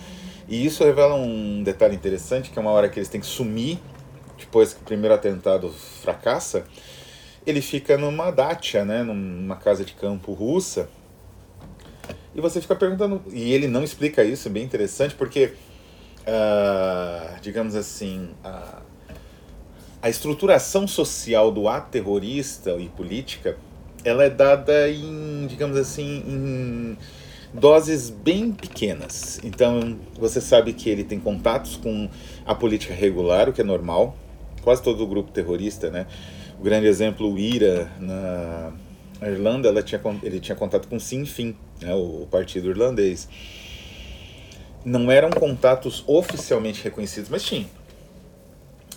E 0.48 0.66
isso 0.66 0.84
revela 0.84 1.16
um 1.16 1.62
detalhe 1.64 1.96
interessante, 1.96 2.50
que 2.50 2.58
é 2.58 2.62
uma 2.62 2.72
hora 2.72 2.90
que 2.90 2.98
eles 2.98 3.10
têm 3.10 3.20
que 3.20 3.28
sumir, 3.28 3.80
depois 4.38 4.74
que 4.74 4.82
o 4.82 4.86
primeiro 4.86 5.14
atentado 5.14 5.70
fracassa, 5.70 6.66
ele 7.46 7.62
fica 7.62 7.98
numa 7.98 8.32
dacha, 8.32 8.86
né, 8.86 9.04
numa 9.04 9.56
casa 9.56 9.84
de 9.84 9.94
campo 9.94 10.34
russa, 10.34 10.90
e 12.36 12.42
você 12.42 12.62
fica 12.62 12.76
perguntando, 12.76 13.22
e 13.32 13.52
ele 13.52 13.68
não 13.68 13.84
explica 13.84 14.24
isso, 14.24 14.48
é 14.48 14.52
bem 14.52 14.64
interessante, 14.64 15.16
porque, 15.16 15.54
uh, 16.22 17.42
digamos 17.42 17.76
assim, 17.76 18.30
uh, 18.46 18.82
a 20.02 20.10
estruturação 20.10 20.88
social 20.88 21.52
do 21.52 21.68
ato 21.68 21.90
terrorista 21.90 22.72
e 22.74 22.90
política, 22.90 23.58
ela 24.08 24.24
é 24.24 24.30
dada 24.30 24.90
em, 24.90 25.48
digamos 25.48 25.78
assim, 25.78 26.24
em 26.28 26.98
doses 27.54 28.10
bem 28.10 28.52
pequenas. 28.52 29.40
Então, 29.44 30.00
você 30.18 30.40
sabe 30.40 30.74
que 30.74 30.90
ele 30.90 31.04
tem 31.04 31.20
contatos 31.20 31.76
com 31.78 32.10
a 32.46 32.56
política 32.56 32.94
regular, 32.94 33.50
o 33.50 33.54
que 33.54 33.62
é 33.62 33.64
normal. 33.64 34.18
Quase 34.62 34.82
todo 34.82 35.04
o 35.04 35.08
grupo 35.08 35.32
terrorista, 35.32 35.90
né? 35.90 36.08
O 36.60 36.64
grande 36.64 36.88
exemplo, 36.88 37.32
o 37.32 37.38
IRA, 37.38 37.90
na 38.00 38.74
Irlanda, 39.22 39.70
ela 39.70 39.84
tinha, 39.84 40.02
ele 40.24 40.40
tinha 40.40 40.56
contato 40.56 40.88
com 40.88 40.98
o 40.98 41.00
Sinn 41.00 41.26
Féin, 41.26 41.56
né? 41.82 41.94
o 41.94 42.28
partido 42.30 42.70
irlandês. 42.70 43.30
Não 44.84 45.12
eram 45.12 45.30
contatos 45.30 46.04
oficialmente 46.08 46.84
reconhecidos, 46.84 47.30
mas 47.30 47.44
tinha 47.44 47.66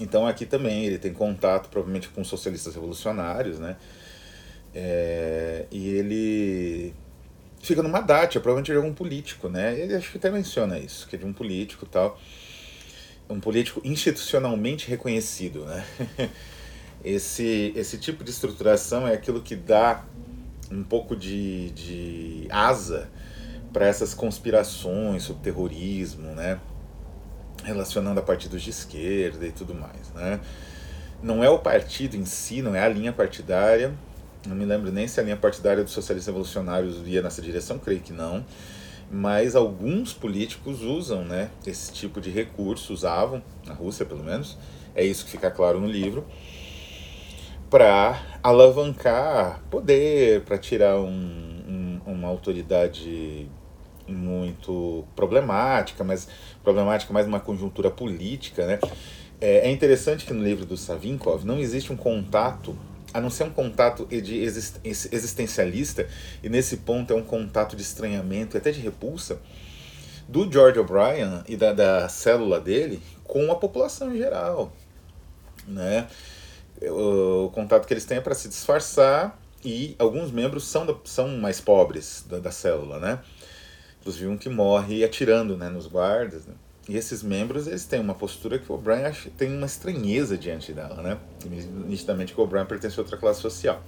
então 0.00 0.26
aqui 0.26 0.47
também 0.47 0.85
ele 0.87 0.99
tem 0.99 1.12
contato 1.12 1.69
provavelmente 1.69 2.09
com 2.09 2.25
socialistas 2.25 2.75
revolucionários, 2.75 3.59
né? 3.59 3.76
É, 4.75 5.67
e 5.71 5.89
ele 5.89 6.95
fica 7.61 7.83
numa 7.83 8.00
dátia, 8.00 8.41
provavelmente 8.41 8.71
de 8.71 8.77
algum 8.77 8.95
político, 8.95 9.49
né? 9.49 9.79
Ele 9.79 9.95
acho 9.95 10.11
que 10.11 10.19
até 10.19 10.31
menciona 10.31 10.79
isso, 10.79 11.07
que 11.09 11.17
é 11.17 11.19
de 11.19 11.27
um 11.27 11.33
político 11.33 11.87
tal. 11.87 12.19
Um 13.29 13.41
político 13.41 13.81
institucionalmente 13.85 14.89
reconhecido, 14.89 15.65
né? 15.65 15.85
Esse, 17.03 17.73
esse 17.75 17.97
tipo 17.97 18.23
de 18.23 18.29
estruturação 18.29 19.09
é 19.09 19.15
aquilo 19.15 19.41
que 19.41 19.57
dá 19.57 20.05
um 20.71 20.85
pouco 20.85 21.17
de, 21.17 21.71
de 21.71 22.47
asa 22.50 23.09
para 23.73 23.87
essas 23.87 24.12
conspirações 24.12 25.23
sobre 25.23 25.43
terrorismo, 25.43 26.35
né? 26.35 26.61
relacionando 27.65 28.21
a 28.21 28.23
partidos 28.23 28.62
de 28.62 28.71
esquerda 28.71 29.47
e 29.47 29.53
tudo 29.53 29.75
mais, 29.75 30.11
né? 30.15 30.41
Não 31.23 31.45
é 31.45 31.50
o 31.50 31.59
partido 31.59 32.17
em 32.17 32.25
si, 32.25 32.62
não 32.62 32.75
é 32.75 32.83
a 32.83 32.89
linha 32.89 33.12
partidária. 33.12 33.93
Não 34.47 34.56
me 34.56 34.64
lembro 34.64 34.90
nem 34.90 35.06
se 35.06 35.20
a 35.20 35.23
linha 35.23 35.37
partidária 35.37 35.85
dos 35.85 35.92
socialistas 35.92 36.26
revolucionários 36.32 36.97
ia 37.06 37.20
nessa 37.20 37.42
direção, 37.42 37.78
creio 37.78 38.00
que 38.00 38.12
não. 38.12 38.44
Mas 39.11 39.56
alguns 39.56 40.12
políticos 40.12 40.82
usam, 40.82 41.25
né, 41.25 41.50
esse 41.66 41.92
tipo 41.92 42.20
de 42.20 42.30
recurso, 42.30 42.92
usavam, 42.92 43.42
na 43.66 43.75
Rússia 43.75 44.06
pelo 44.06 44.23
menos, 44.23 44.56
é 44.94 45.04
isso 45.04 45.25
que 45.25 45.30
fica 45.32 45.50
claro 45.50 45.80
no 45.80 45.88
livro, 45.88 46.25
para 47.68 48.20
alavancar 48.42 49.62
poder, 49.70 50.42
para 50.42 50.59
tirar 50.59 50.99
um, 50.99 52.00
um, 52.06 52.12
uma 52.12 52.28
autoridade 52.28 53.49
muito 54.09 55.04
problemática, 55.14 56.02
mas 56.02 56.28
problemática 56.62 57.12
mais 57.12 57.26
uma 57.26 57.40
conjuntura 57.40 57.90
política, 57.90 58.66
né? 58.66 58.78
É, 59.40 59.68
é 59.68 59.70
interessante 59.70 60.26
que 60.26 60.32
no 60.32 60.42
livro 60.42 60.66
do 60.66 60.76
Savinkov 60.76 61.44
não 61.44 61.59
existe 61.59 61.92
um 61.92 61.97
contato, 61.97 62.76
a 63.12 63.21
não 63.21 63.31
ser 63.31 63.45
um 63.45 63.50
contato 63.50 64.07
de 64.07 64.38
existencialista, 64.38 66.09
e 66.43 66.49
nesse 66.49 66.79
ponto 66.79 67.12
é 67.12 67.17
um 67.17 67.25
contato 67.25 67.76
de 67.76 67.83
estranhamento 67.83 68.57
e 68.57 68.59
até 68.59 68.71
de 68.71 68.81
repulsa, 68.81 69.40
do 70.29 70.50
George 70.50 70.79
O'Brien 70.79 71.43
e 71.49 71.57
da, 71.57 71.73
da 71.73 72.09
célula 72.09 72.61
dele 72.61 73.02
com 73.25 73.50
a 73.50 73.57
população 73.57 74.14
em 74.14 74.19
geral, 74.19 74.73
né? 75.67 76.07
O, 76.83 77.47
o 77.47 77.50
contato 77.50 77.87
que 77.87 77.93
eles 77.93 78.05
têm 78.05 78.19
é 78.19 78.21
para 78.21 78.35
se 78.35 78.49
disfarçar 78.49 79.38
e 79.64 79.95
alguns 79.99 80.31
membros 80.31 80.64
são, 80.64 80.87
da, 80.87 80.95
são 81.05 81.29
mais 81.37 81.61
pobres 81.61 82.25
da, 82.29 82.38
da 82.38 82.50
célula, 82.50 82.99
né? 82.99 83.19
Inclusive 84.00 84.29
um 84.29 84.38
que 84.38 84.49
morre 84.49 85.05
atirando 85.05 85.57
né, 85.57 85.69
nos 85.69 85.87
guardas. 85.87 86.47
Né? 86.47 86.55
E 86.90 86.97
esses 86.97 87.23
membros 87.23 87.68
eles 87.68 87.85
têm 87.85 88.00
uma 88.00 88.16
postura 88.16 88.59
que 88.59 88.70
o 88.70 88.75
O'Brien 88.75 89.12
tem 89.38 89.56
uma 89.56 89.66
estranheza 89.66 90.37
diante 90.37 90.73
dela, 90.73 91.00
né? 91.00 91.18
Nitidamente 91.87 92.35
que 92.35 92.40
o 92.40 92.42
O'Brien 92.42 92.66
pertence 92.66 92.99
a 92.99 93.02
outra 93.04 93.16
classe 93.16 93.40
social. 93.40 93.80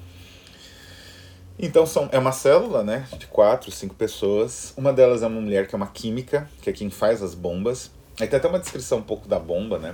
Então 1.59 1.85
são, 1.85 2.09
é 2.12 2.18
uma 2.18 2.30
célula 2.30 2.85
né, 2.85 3.09
de 3.18 3.26
quatro, 3.26 3.73
cinco 3.73 3.97
pessoas. 3.97 4.73
Uma 4.76 4.92
delas 4.92 5.25
é 5.25 5.26
uma 5.26 5.40
mulher 5.40 5.66
que 5.66 5.75
é 5.75 5.76
uma 5.76 5.88
química, 5.88 6.49
que 6.61 6.71
é 6.71 6.73
quem 6.73 6.90
faz 6.90 7.25
as 7.25 7.35
bombas. 7.35 7.90
Aí 8.21 8.28
tem 8.28 8.37
até 8.37 8.47
uma 8.47 8.61
descrição 8.61 8.99
um 8.99 9.02
pouco 9.02 9.26
da 9.26 9.40
bomba, 9.40 9.80
né? 9.80 9.90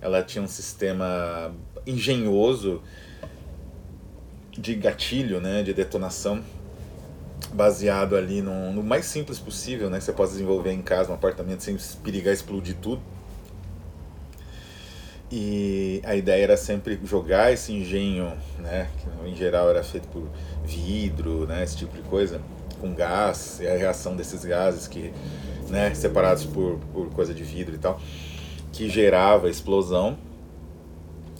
Ela 0.00 0.22
tinha 0.22 0.42
um 0.42 0.48
sistema 0.48 1.54
engenhoso 1.86 2.82
de 4.52 4.74
gatilho, 4.74 5.38
né, 5.38 5.62
de 5.62 5.74
detonação, 5.74 6.42
baseado 7.52 8.16
ali 8.16 8.42
no, 8.42 8.72
no, 8.72 8.82
mais 8.82 9.06
simples 9.06 9.38
possível, 9.38 9.90
né? 9.90 9.98
Que 9.98 10.04
você 10.04 10.12
possa 10.12 10.32
desenvolver 10.32 10.72
em 10.72 10.82
casa, 10.82 11.10
um 11.10 11.14
apartamento, 11.14 11.62
sem 11.62 11.76
perigar 12.02 12.32
explodir 12.32 12.76
tudo. 12.80 13.02
E 15.30 16.02
a 16.04 16.14
ideia 16.14 16.42
era 16.44 16.56
sempre 16.56 17.00
jogar 17.04 17.52
esse 17.52 17.72
engenho, 17.72 18.32
né? 18.58 18.88
Que 18.98 19.28
em 19.28 19.34
geral 19.34 19.70
era 19.70 19.82
feito 19.82 20.06
por 20.08 20.28
vidro, 20.64 21.46
né? 21.46 21.62
Esse 21.64 21.76
tipo 21.76 21.96
de 21.96 22.02
coisa, 22.02 22.40
com 22.80 22.94
gás, 22.94 23.58
e 23.60 23.66
a 23.66 23.76
reação 23.76 24.14
desses 24.14 24.44
gases 24.44 24.86
que, 24.86 25.12
né? 25.68 25.94
Separados 25.94 26.44
por, 26.44 26.78
por 26.92 27.10
coisa 27.10 27.32
de 27.32 27.42
vidro 27.42 27.74
e 27.74 27.78
tal, 27.78 28.00
que 28.72 28.88
gerava 28.88 29.48
explosão. 29.48 30.18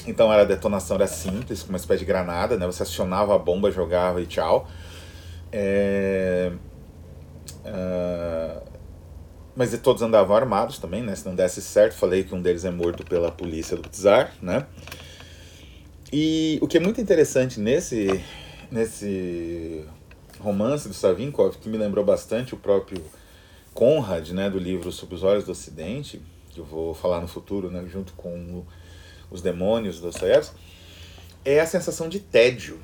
Então 0.07 0.31
a 0.31 0.43
detonação 0.43 0.97
era 0.97 1.07
simples, 1.07 1.63
com 1.63 1.69
uma 1.69 1.79
espécie 1.79 2.01
de 2.01 2.07
granada, 2.07 2.57
né? 2.57 2.67
Você 2.67 2.83
acionava 2.83 3.35
a 3.35 3.39
bomba, 3.39 3.71
jogava 3.71 4.21
e 4.21 4.27
tchau 4.27 4.67
é, 5.53 6.51
uh, 7.67 8.63
mas 9.55 9.79
todos 9.81 10.03
andavam 10.03 10.35
armados 10.35 10.79
também, 10.79 11.03
né? 11.03 11.15
Se 11.15 11.27
não 11.27 11.35
desse 11.35 11.61
certo, 11.61 11.95
falei 11.95 12.25
que 12.25 12.35
um 12.35 12.41
deles 12.41 12.65
é 12.65 12.71
morto 12.71 13.05
pela 13.05 13.31
polícia 13.31 13.77
do 13.77 13.89
czar, 13.89 14.33
né? 14.41 14.67
E 16.11 16.59
o 16.61 16.67
que 16.67 16.77
é 16.77 16.81
muito 16.81 17.01
interessante 17.01 17.61
nesse, 17.61 18.23
nesse 18.71 19.85
romance 20.41 20.89
do 20.89 20.95
Savinkov, 20.95 21.57
que 21.59 21.69
me 21.69 21.79
lembrou 21.79 22.05
bastante 22.05 22.55
o 22.55 22.57
próprio 22.57 23.03
Conrad, 23.73 24.31
né, 24.31 24.51
do 24.51 24.59
livro 24.59 24.93
Sob 24.93 25.15
os 25.15 25.23
Olhos 25.23 25.45
do 25.45 25.53
Ocidente, 25.53 26.21
que 26.51 26.61
eu 26.61 26.65
vou 26.65 26.93
falar 26.93 27.21
no 27.21 27.29
futuro, 27.29 27.71
né, 27.71 27.83
junto 27.91 28.13
com 28.13 28.29
o, 28.29 28.67
os 29.31 29.41
demônios 29.41 30.01
do 30.01 30.09
Dostoiévski, 30.09 30.55
é 31.45 31.61
a 31.61 31.67
sensação 31.67 32.09
de 32.09 32.21
tédio 32.21 32.79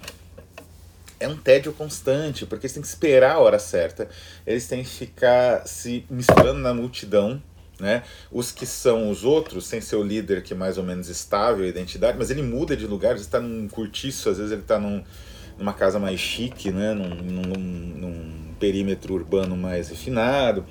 é 1.20 1.28
um 1.28 1.36
tédio 1.36 1.72
constante, 1.72 2.46
porque 2.46 2.66
eles 2.66 2.72
têm 2.72 2.82
que 2.82 2.88
esperar 2.88 3.36
a 3.36 3.38
hora 3.38 3.58
certa, 3.58 4.08
eles 4.46 4.66
têm 4.66 4.82
que 4.82 4.88
ficar 4.88 5.66
se 5.66 6.04
misturando 6.08 6.60
na 6.60 6.72
multidão, 6.72 7.42
Né? 7.80 8.02
Os 8.32 8.50
que 8.50 8.66
são 8.66 9.08
os 9.08 9.24
outros, 9.24 9.66
sem 9.66 9.80
ser 9.80 9.94
o 9.94 10.02
líder 10.02 10.42
que 10.42 10.52
é 10.52 10.56
mais 10.56 10.78
ou 10.78 10.82
menos 10.82 11.08
estável 11.08 11.64
a 11.64 11.68
identidade, 11.68 12.18
mas 12.18 12.28
ele 12.28 12.42
muda 12.42 12.76
de 12.76 12.86
lugar, 12.88 13.12
vezes 13.12 13.26
está 13.28 13.38
num 13.38 13.68
curtiço, 13.68 14.28
às 14.28 14.38
vezes 14.38 14.50
ele 14.50 14.62
está 14.62 14.80
num, 14.80 15.04
numa 15.56 15.72
casa 15.72 15.96
mais 15.96 16.18
chique, 16.18 16.72
né? 16.72 16.92
num, 16.92 17.08
num, 17.08 17.42
num 17.42 18.54
perímetro 18.58 19.14
urbano 19.14 19.56
mais 19.56 19.90
refinado. 19.90 20.66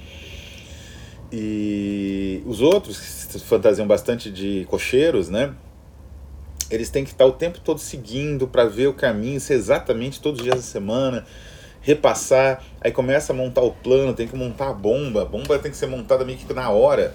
E 1.32 2.42
os 2.46 2.60
outros, 2.62 3.00
que 3.00 3.06
se 3.06 3.40
fantasiam 3.40 3.88
bastante 3.88 4.30
de 4.30 4.66
cocheiros, 4.70 5.30
né? 5.30 5.54
Eles 6.70 6.90
têm 6.90 7.04
que 7.04 7.12
estar 7.12 7.26
o 7.26 7.32
tempo 7.32 7.60
todo 7.60 7.80
seguindo 7.80 8.48
para 8.48 8.66
ver 8.66 8.88
o 8.88 8.94
caminho, 8.94 9.40
ser 9.40 9.54
exatamente 9.54 10.20
todos 10.20 10.40
os 10.40 10.44
dias 10.44 10.58
da 10.58 10.62
semana, 10.62 11.26
repassar, 11.82 12.64
aí 12.82 12.92
começa 12.92 13.32
a 13.32 13.36
montar 13.36 13.62
o 13.62 13.72
plano, 13.72 14.14
tem 14.14 14.28
que 14.28 14.36
montar 14.36 14.70
a 14.70 14.74
bomba, 14.74 15.22
a 15.22 15.26
bomba 15.26 15.58
tem 15.60 15.72
que 15.72 15.78
ser 15.78 15.88
montada 15.88 16.26
meio 16.26 16.38
que 16.38 16.54
na 16.54 16.70
hora. 16.70 17.14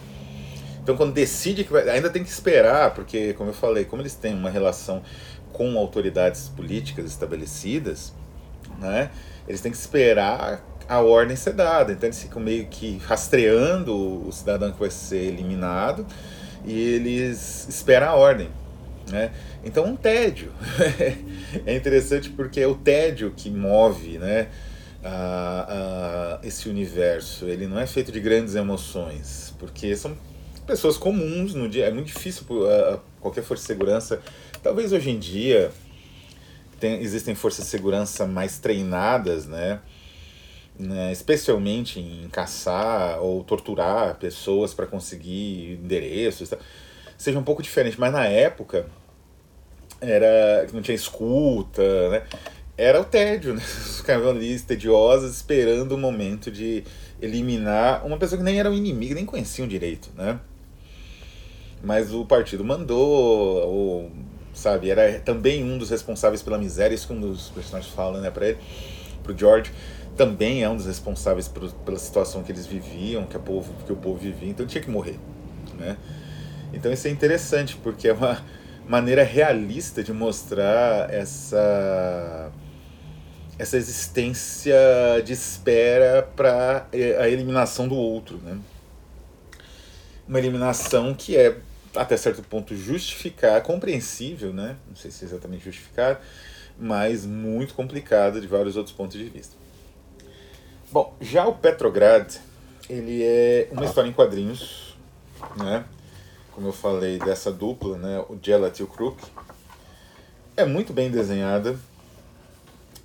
Então 0.82 0.96
quando 0.96 1.12
decide 1.12 1.64
que 1.64 1.72
vai, 1.72 1.88
ainda 1.88 2.08
tem 2.08 2.24
que 2.24 2.30
esperar, 2.30 2.94
porque 2.94 3.34
como 3.34 3.50
eu 3.50 3.54
falei, 3.54 3.84
como 3.84 4.02
eles 4.02 4.14
têm 4.14 4.34
uma 4.34 4.50
relação 4.50 5.02
com 5.52 5.78
autoridades 5.78 6.48
políticas 6.48 7.04
estabelecidas, 7.06 8.14
né? 8.80 9.10
Eles 9.46 9.60
têm 9.60 9.70
que 9.70 9.78
esperar 9.78 10.64
a 10.88 11.00
ordem 11.00 11.36
ser 11.36 11.52
dada. 11.52 11.92
Então 11.92 12.08
eles 12.08 12.20
ficam 12.20 12.40
meio 12.42 12.66
que 12.66 12.98
rastreando 13.06 13.94
o 14.26 14.32
cidadão 14.32 14.72
que 14.72 14.80
vai 14.80 14.90
ser 14.90 15.24
eliminado 15.24 16.06
e 16.64 16.72
eles 16.94 17.66
esperam 17.68 18.08
a 18.08 18.14
ordem. 18.14 18.48
Né? 19.10 19.32
Então 19.64 19.84
um 19.84 19.96
tédio. 19.96 20.52
é 21.66 21.74
interessante 21.74 22.30
porque 22.30 22.60
é 22.60 22.66
o 22.66 22.74
tédio 22.74 23.32
que 23.36 23.50
move 23.50 24.18
né, 24.18 24.48
a, 25.02 26.38
a, 26.42 26.46
esse 26.46 26.68
universo. 26.68 27.46
Ele 27.46 27.66
não 27.66 27.78
é 27.78 27.86
feito 27.86 28.12
de 28.12 28.20
grandes 28.20 28.54
emoções, 28.54 29.54
porque 29.58 29.94
são 29.96 30.16
pessoas 30.66 30.96
comuns 30.96 31.54
no 31.54 31.68
dia. 31.68 31.86
É 31.86 31.90
muito 31.90 32.06
difícil 32.06 32.44
qualquer 33.20 33.42
força 33.42 33.62
de 33.62 33.66
segurança. 33.66 34.20
Talvez 34.62 34.92
hoje 34.92 35.10
em 35.10 35.18
dia 35.18 35.70
tem, 36.78 37.00
existem 37.00 37.34
forças 37.34 37.64
de 37.64 37.70
segurança 37.70 38.26
mais 38.26 38.58
treinadas, 38.58 39.46
né? 39.46 39.80
né, 40.78 41.12
especialmente 41.12 42.00
em 42.00 42.28
caçar 42.28 43.20
ou 43.20 43.44
torturar 43.44 44.16
pessoas 44.16 44.72
para 44.74 44.86
conseguir 44.86 45.78
endereços, 45.82 46.50
seja 47.22 47.38
um 47.38 47.44
pouco 47.44 47.62
diferente. 47.62 47.98
Mas 47.98 48.12
na 48.12 48.26
época 48.26 48.86
era 50.00 50.66
não 50.72 50.82
tinha 50.82 50.94
escuta, 50.94 52.10
né? 52.10 52.22
Era 52.76 53.00
o 53.00 53.04
tédio, 53.04 53.54
né? 53.54 53.62
Os 53.62 53.98
ficavam 53.98 54.30
ali 54.30 54.58
tediosos 54.60 55.36
esperando 55.36 55.92
o 55.92 55.98
momento 55.98 56.50
de 56.50 56.84
eliminar 57.20 58.04
uma 58.04 58.18
pessoa 58.18 58.38
que 58.38 58.44
nem 58.44 58.58
era 58.58 58.68
um 58.70 58.74
inimigo, 58.74 59.14
nem 59.14 59.24
conheciam 59.24 59.68
direito, 59.68 60.10
né? 60.16 60.40
Mas 61.82 62.12
o 62.12 62.24
partido 62.24 62.64
mandou, 62.64 63.66
ou, 63.66 64.10
sabe, 64.54 64.90
era 64.90 65.18
também 65.20 65.64
um 65.64 65.78
dos 65.78 65.90
responsáveis 65.90 66.42
pela 66.42 66.56
miséria, 66.56 66.94
isso 66.94 67.08
que 67.08 67.12
um 67.12 67.20
dos 67.20 67.48
personagens 67.50 67.92
fala, 67.92 68.20
né, 68.20 68.30
para 68.30 68.50
ele, 68.50 68.58
pro 69.22 69.36
George 69.36 69.72
também 70.16 70.62
é 70.62 70.68
um 70.68 70.76
dos 70.76 70.86
responsáveis 70.86 71.48
por, 71.48 71.72
pela 71.72 71.98
situação 71.98 72.42
que 72.42 72.52
eles 72.52 72.66
viviam, 72.66 73.24
que, 73.24 73.36
a 73.36 73.40
povo, 73.40 73.72
que 73.84 73.92
o 73.92 73.96
povo 73.96 74.18
vivia, 74.18 74.50
então 74.50 74.66
tinha 74.66 74.82
que 74.82 74.90
morrer. 74.90 75.18
Né? 75.78 75.96
Então 76.72 76.92
isso 76.92 77.06
é 77.06 77.10
interessante, 77.10 77.76
porque 77.76 78.08
é 78.08 78.12
uma 78.12 78.42
maneira 78.86 79.22
realista 79.22 80.02
de 80.02 80.12
mostrar 80.12 81.12
essa, 81.12 82.50
essa 83.58 83.76
existência 83.76 84.74
de 85.24 85.32
espera 85.32 86.22
para 86.34 86.86
eh, 86.92 87.16
a 87.20 87.28
eliminação 87.28 87.86
do 87.86 87.94
outro. 87.94 88.38
Né? 88.38 88.58
Uma 90.26 90.38
eliminação 90.38 91.14
que 91.14 91.36
é, 91.36 91.58
até 91.94 92.16
certo 92.16 92.42
ponto, 92.42 92.74
justificar, 92.74 93.60
compreensível, 93.62 94.52
né? 94.52 94.76
não 94.88 94.96
sei 94.96 95.10
se 95.10 95.24
é 95.24 95.28
exatamente 95.28 95.64
justificar, 95.64 96.20
mas 96.78 97.26
muito 97.26 97.74
complicada 97.74 98.40
de 98.40 98.46
vários 98.46 98.76
outros 98.76 98.94
pontos 98.96 99.18
de 99.18 99.24
vista. 99.24 99.54
Bom, 100.90 101.16
já 101.20 101.46
o 101.46 101.54
Petrograd, 101.54 102.34
ele 102.88 103.22
é 103.22 103.68
uma 103.70 103.84
história 103.84 104.08
em 104.08 104.12
quadrinhos, 104.12 104.96
né? 105.56 105.84
Como 106.54 106.68
eu 106.68 106.72
falei 106.72 107.18
dessa 107.18 107.50
dupla, 107.50 107.96
né? 107.96 108.24
O 108.28 108.38
Gelat 108.40 108.78
e 108.78 108.82
o 108.82 108.86
Crook. 108.86 109.22
É 110.56 110.64
muito 110.64 110.92
bem 110.92 111.10
desenhada. 111.10 111.78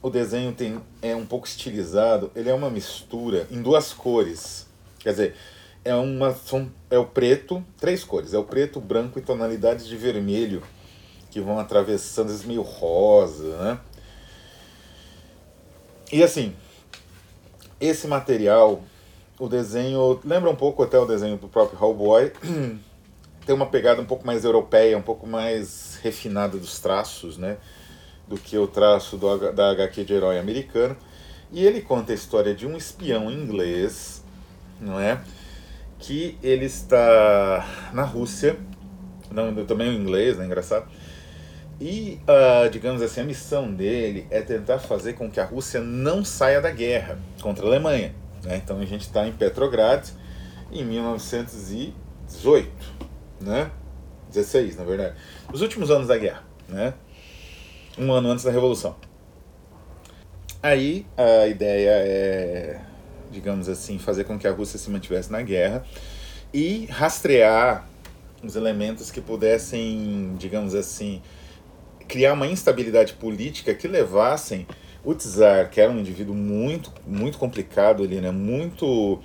O 0.01 0.09
desenho 0.09 0.53
tem, 0.53 0.81
é 1.01 1.15
um 1.15 1.25
pouco 1.25 1.47
estilizado. 1.47 2.29
Ele 2.35 2.49
é 2.49 2.53
uma 2.53 2.69
mistura 2.69 3.47
em 3.49 3.61
duas 3.61 3.93
cores. 3.93 4.67
Quer 4.99 5.11
dizer, 5.11 5.35
é, 5.85 5.95
uma, 5.95 6.33
são, 6.33 6.69
é 6.89 6.97
o 6.97 7.05
preto, 7.05 7.63
três 7.79 8.03
cores. 8.03 8.33
É 8.33 8.37
o 8.37 8.43
preto, 8.43 8.81
branco 8.81 9.17
e 9.17 9.21
tonalidades 9.21 9.87
de 9.87 9.95
vermelho 9.95 10.61
que 11.31 11.39
vão 11.39 11.59
atravessando, 11.59 12.31
às 12.31 12.43
meio 12.43 12.61
rosa, 12.61 13.57
né? 13.57 13.79
E 16.11 16.23
assim, 16.23 16.55
esse 17.79 18.07
material, 18.07 18.81
o 19.39 19.47
desenho 19.47 20.19
lembra 20.25 20.49
um 20.49 20.55
pouco 20.55 20.83
até 20.83 20.97
o 20.97 21.05
desenho 21.05 21.37
do 21.37 21.47
próprio 21.47 21.79
Hellboy. 21.81 22.31
Tem 23.47 23.55
uma 23.55 23.65
pegada 23.65 23.99
um 23.99 24.05
pouco 24.05 24.27
mais 24.27 24.45
europeia, 24.45 24.97
um 24.97 25.01
pouco 25.01 25.25
mais 25.25 25.99
refinada 26.03 26.57
dos 26.57 26.79
traços, 26.79 27.37
né? 27.37 27.57
Do 28.27 28.37
que 28.37 28.57
o 28.57 28.67
traço 28.67 29.17
do, 29.17 29.51
da 29.51 29.71
HQ 29.71 30.03
de 30.03 30.13
herói 30.13 30.37
americano. 30.37 30.95
E 31.51 31.65
ele 31.65 31.81
conta 31.81 32.11
a 32.11 32.15
história 32.15 32.53
de 32.53 32.67
um 32.67 32.77
espião 32.77 33.31
inglês, 33.31 34.23
não 34.79 34.99
é? 34.99 35.19
Que 35.97 36.37
ele 36.43 36.65
está 36.65 37.89
na 37.91 38.03
Rússia, 38.03 38.55
não, 39.31 39.65
também 39.65 39.89
o 39.89 39.93
inglês, 39.93 40.37
né? 40.37 40.45
Engraçado 40.45 40.87
e, 41.79 42.19
uh, 42.23 42.67
digamos 42.69 43.01
assim, 43.03 43.21
a 43.21 43.23
missão 43.23 43.71
dele 43.71 44.25
é 44.31 44.41
tentar 44.41 44.79
fazer 44.79 45.13
com 45.13 45.29
que 45.29 45.39
a 45.39 45.45
Rússia 45.45 45.79
não 45.79 46.25
saia 46.25 46.59
da 46.59 46.71
guerra 46.71 47.19
contra 47.39 47.63
a 47.63 47.67
Alemanha. 47.67 48.15
Né? 48.43 48.57
Então 48.57 48.79
a 48.79 48.85
gente 48.85 49.01
está 49.01 49.27
em 49.27 49.31
Petrograd 49.31 50.03
em 50.71 50.83
1918, 50.83 52.67
né? 53.39 53.71
16, 54.29 54.77
na 54.77 54.83
verdade. 54.83 55.15
Os 55.51 55.61
últimos 55.61 55.89
anos 55.89 56.07
da 56.07 56.17
guerra, 56.17 56.43
né? 56.67 56.93
Um 57.97 58.11
ano 58.11 58.29
antes 58.29 58.43
da 58.43 58.51
Revolução. 58.51 58.95
Aí 60.61 61.05
a 61.15 61.47
ideia 61.47 61.91
é, 61.91 62.81
digamos 63.31 63.69
assim, 63.69 63.97
fazer 63.99 64.23
com 64.23 64.37
que 64.37 64.47
a 64.47 64.51
Rússia 64.51 64.79
se 64.79 64.89
mantivesse 64.89 65.31
na 65.31 65.41
guerra 65.41 65.85
e 66.53 66.85
rastrear 66.85 67.87
os 68.43 68.55
elementos 68.55 69.11
que 69.11 69.21
pudessem, 69.21 70.35
digamos 70.37 70.75
assim, 70.75 71.21
criar 72.07 72.33
uma 72.33 72.47
instabilidade 72.47 73.13
política 73.13 73.73
que 73.73 73.87
levassem 73.87 74.67
o 75.03 75.13
Tsar, 75.13 75.69
que 75.69 75.79
era 75.79 75.91
um 75.91 75.99
indivíduo 75.99 76.35
muito, 76.35 76.91
muito 77.05 77.37
complicado 77.37 78.03
ali, 78.03 78.19
né? 78.19 78.31
muito 78.31 79.19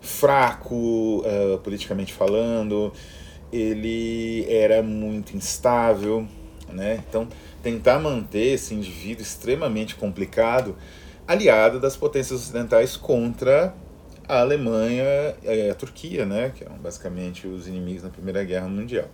fraco 0.00 1.24
uh, 1.24 1.58
politicamente 1.62 2.12
falando, 2.12 2.92
ele 3.54 4.46
era 4.48 4.82
muito 4.82 5.36
instável, 5.36 6.26
né? 6.68 7.02
Então, 7.08 7.28
tentar 7.62 7.98
manter 7.98 8.54
esse 8.54 8.74
indivíduo 8.74 9.22
extremamente 9.22 9.94
complicado 9.94 10.76
aliado 11.26 11.80
das 11.80 11.96
potências 11.96 12.40
ocidentais 12.40 12.96
contra 12.96 13.74
a 14.28 14.40
Alemanha 14.40 15.04
e 15.42 15.70
a 15.70 15.74
Turquia, 15.74 16.26
né? 16.26 16.52
Que 16.54 16.64
eram 16.64 16.76
basicamente 16.76 17.46
os 17.46 17.66
inimigos 17.66 18.02
na 18.02 18.10
Primeira 18.10 18.42
Guerra 18.44 18.68
Mundial 18.68 19.08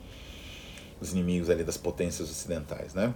os 1.00 1.12
inimigos 1.12 1.48
ali 1.48 1.64
das 1.64 1.76
potências 1.76 2.30
ocidentais, 2.30 2.94
né? 2.94 3.14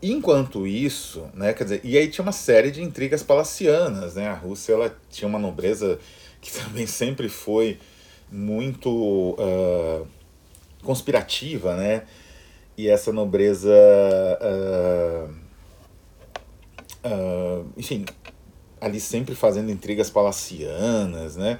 Enquanto 0.00 0.64
isso, 0.66 1.28
né, 1.34 1.52
quer 1.52 1.64
dizer, 1.64 1.80
e 1.82 1.98
aí 1.98 2.08
tinha 2.08 2.22
uma 2.22 2.30
série 2.30 2.70
de 2.70 2.82
intrigas 2.82 3.22
palacianas, 3.22 4.14
né? 4.14 4.28
A 4.28 4.34
Rússia 4.34 4.74
ela 4.74 4.96
tinha 5.10 5.26
uma 5.26 5.38
nobreza 5.38 5.98
que 6.40 6.52
também 6.62 6.86
sempre 6.86 7.28
foi 7.28 7.78
muito 8.30 8.90
uh, 8.90 10.06
conspirativa, 10.82 11.74
né? 11.76 12.02
E 12.76 12.88
essa 12.88 13.12
nobreza, 13.12 13.74
uh, 14.40 15.30
uh, 17.04 17.66
enfim, 17.76 18.04
ali 18.80 19.00
sempre 19.00 19.34
fazendo 19.34 19.70
intrigas 19.70 20.10
palacianas, 20.10 21.36
né? 21.36 21.58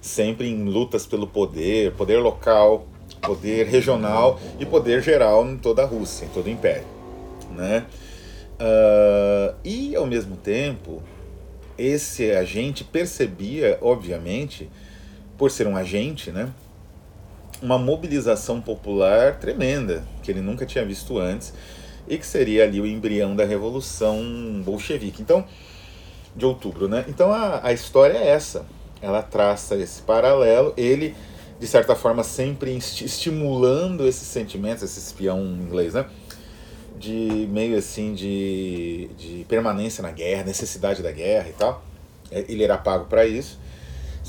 Sempre 0.00 0.48
em 0.48 0.64
lutas 0.64 1.06
pelo 1.06 1.26
poder, 1.26 1.92
poder 1.92 2.18
local, 2.18 2.86
poder 3.22 3.66
regional 3.66 4.40
e 4.58 4.66
poder 4.66 5.02
geral 5.02 5.46
em 5.46 5.56
toda 5.56 5.82
a 5.82 5.86
Rússia, 5.86 6.24
em 6.24 6.28
todo 6.28 6.46
o 6.46 6.50
Império. 6.50 6.86
Né? 7.54 7.84
E, 9.62 9.94
ao 9.94 10.06
mesmo 10.06 10.36
tempo, 10.36 11.02
esse 11.76 12.30
agente 12.30 12.82
percebia, 12.82 13.78
obviamente, 13.82 14.70
por 15.40 15.50
ser 15.50 15.66
um 15.66 15.74
agente, 15.74 16.30
né, 16.30 16.50
uma 17.62 17.78
mobilização 17.78 18.60
popular 18.60 19.38
tremenda, 19.38 20.04
que 20.22 20.30
ele 20.30 20.42
nunca 20.42 20.66
tinha 20.66 20.84
visto 20.84 21.18
antes, 21.18 21.54
e 22.06 22.18
que 22.18 22.26
seria 22.26 22.64
ali 22.64 22.78
o 22.78 22.86
embrião 22.86 23.34
da 23.34 23.46
Revolução 23.46 24.20
Bolchevique. 24.62 25.22
Então, 25.22 25.46
de 26.36 26.44
outubro, 26.44 26.88
né? 26.88 27.06
Então 27.08 27.32
a, 27.32 27.66
a 27.66 27.72
história 27.72 28.18
é 28.18 28.28
essa. 28.28 28.66
ela 29.00 29.22
traça 29.22 29.76
esse 29.76 30.02
paralelo, 30.02 30.74
ele 30.76 31.16
de 31.58 31.66
certa 31.66 31.96
forma 31.96 32.22
sempre 32.22 32.76
estimulando 32.76 34.06
esses 34.06 34.28
sentimentos, 34.28 34.82
esse 34.82 34.98
espião 34.98 35.42
inglês, 35.42 35.94
né? 35.94 36.04
De 36.98 37.48
meio 37.50 37.78
assim 37.78 38.12
de, 38.12 39.08
de 39.16 39.46
permanência 39.48 40.02
na 40.02 40.10
guerra, 40.10 40.44
necessidade 40.44 41.02
da 41.02 41.10
guerra 41.10 41.48
e 41.48 41.52
tal. 41.52 41.82
É, 42.30 42.44
ele 42.46 42.62
era 42.62 42.76
pago 42.76 43.06
para 43.06 43.24
isso. 43.24 43.58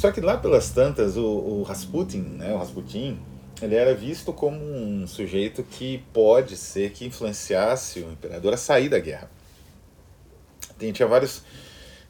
Só 0.02 0.12
que 0.12 0.20
lá 0.20 0.36
pelas 0.36 0.72
tantas, 0.72 1.16
o, 1.16 1.24
o 1.24 1.62
Rasputin, 1.62 2.22
né, 2.22 2.52
o 2.52 2.58
Rasputin, 2.58 3.20
ele 3.62 3.76
era 3.76 3.94
visto 3.94 4.34
como 4.34 4.58
um 4.60 5.06
sujeito 5.06 5.62
que 5.62 6.00
pode 6.12 6.58
ser 6.58 6.90
que 6.90 7.06
influenciasse 7.06 8.00
o 8.00 8.12
imperador 8.12 8.52
a 8.52 8.58
sair 8.58 8.90
da 8.90 8.98
guerra. 8.98 9.30
Tem, 10.80 10.92
tinha 10.92 11.08
vários. 11.08 11.44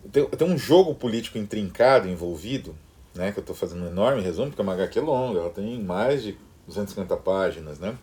Tem, 0.10 0.26
tem 0.26 0.48
um 0.48 0.58
jogo 0.58 0.96
político 0.96 1.38
intrincado 1.38 2.08
envolvido, 2.08 2.74
né, 3.14 3.34
que 3.34 3.40
eu 3.40 3.42
estou 3.42 3.54
fazendo 3.54 3.84
um 3.84 3.88
enorme 3.88 4.22
resumo, 4.22 4.48
porque 4.48 4.62
é 4.62 4.64
uma 4.64 4.74
HQ 4.74 4.98
longa, 5.02 5.42
ela 5.42 5.50
tem 5.50 5.78
mais 5.78 6.24
de 6.24 6.38
250 6.68 7.18
páginas, 7.18 7.78
né? 7.78 7.94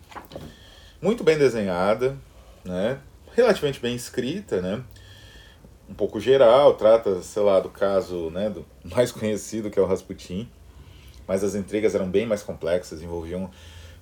Muito 1.00 1.24
bem 1.24 1.38
desenhada, 1.38 2.14
né? 2.62 2.98
Relativamente 3.34 3.80
bem 3.80 3.96
escrita, 3.96 4.60
né? 4.60 4.84
Um 5.88 5.94
pouco 5.94 6.20
geral, 6.20 6.74
trata, 6.74 7.22
sei 7.22 7.42
lá, 7.42 7.60
do 7.60 7.70
caso, 7.70 8.30
né, 8.30 8.50
do 8.50 8.64
mais 8.84 9.10
conhecido 9.10 9.70
que 9.70 9.78
é 9.78 9.82
o 9.82 9.86
Rasputin, 9.86 10.48
mas 11.26 11.42
as 11.42 11.54
intrigas 11.54 11.94
eram 11.94 12.08
bem 12.08 12.26
mais 12.26 12.42
complexas, 12.42 13.02
envolviam 13.02 13.50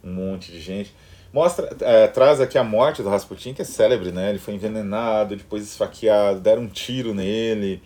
um 0.02 0.12
monte 0.12 0.50
de 0.50 0.60
gente. 0.60 0.94
Mostra, 1.32 1.68
é, 1.80 2.06
traz 2.06 2.40
aqui 2.40 2.56
a 2.56 2.64
morte 2.64 3.02
do 3.02 3.08
Rasputin, 3.08 3.52
que 3.52 3.60
é 3.60 3.64
célebre, 3.64 4.10
né? 4.10 4.30
Ele 4.30 4.38
foi 4.38 4.54
envenenado, 4.54 5.36
depois 5.36 5.62
esfaqueado, 5.64 6.40
deram 6.40 6.62
um 6.62 6.68
tiro 6.68 7.12
nele 7.12 7.82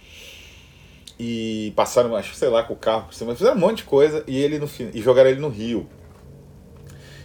e 1.18 1.72
passaram, 1.76 2.14
acho 2.16 2.34
sei 2.34 2.48
lá, 2.48 2.62
com 2.62 2.74
o 2.74 2.76
carro 2.76 3.06
por 3.06 3.14
cima, 3.14 3.34
fizeram 3.34 3.56
um 3.56 3.60
monte 3.60 3.78
de 3.78 3.84
coisa 3.84 4.24
e 4.26 4.38
ele 4.38 4.58
no 4.58 4.68
e 4.94 5.02
jogaram 5.02 5.28
ele 5.28 5.40
no 5.40 5.48
rio. 5.48 5.88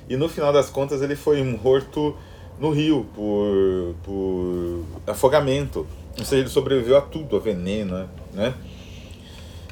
E 0.09 0.17
no 0.17 0.27
final 0.27 0.51
das 0.51 0.69
contas 0.69 1.01
ele 1.01 1.15
foi 1.15 1.41
morto 1.43 2.17
no 2.59 2.71
rio 2.71 3.05
por, 3.13 3.95
por 4.03 4.83
afogamento. 5.07 5.87
Ou 6.17 6.23
seja, 6.23 6.41
ele 6.41 6.49
sobreviveu 6.49 6.97
a 6.97 7.01
tudo, 7.01 7.35
a 7.35 7.39
veneno, 7.39 8.09
né? 8.33 8.53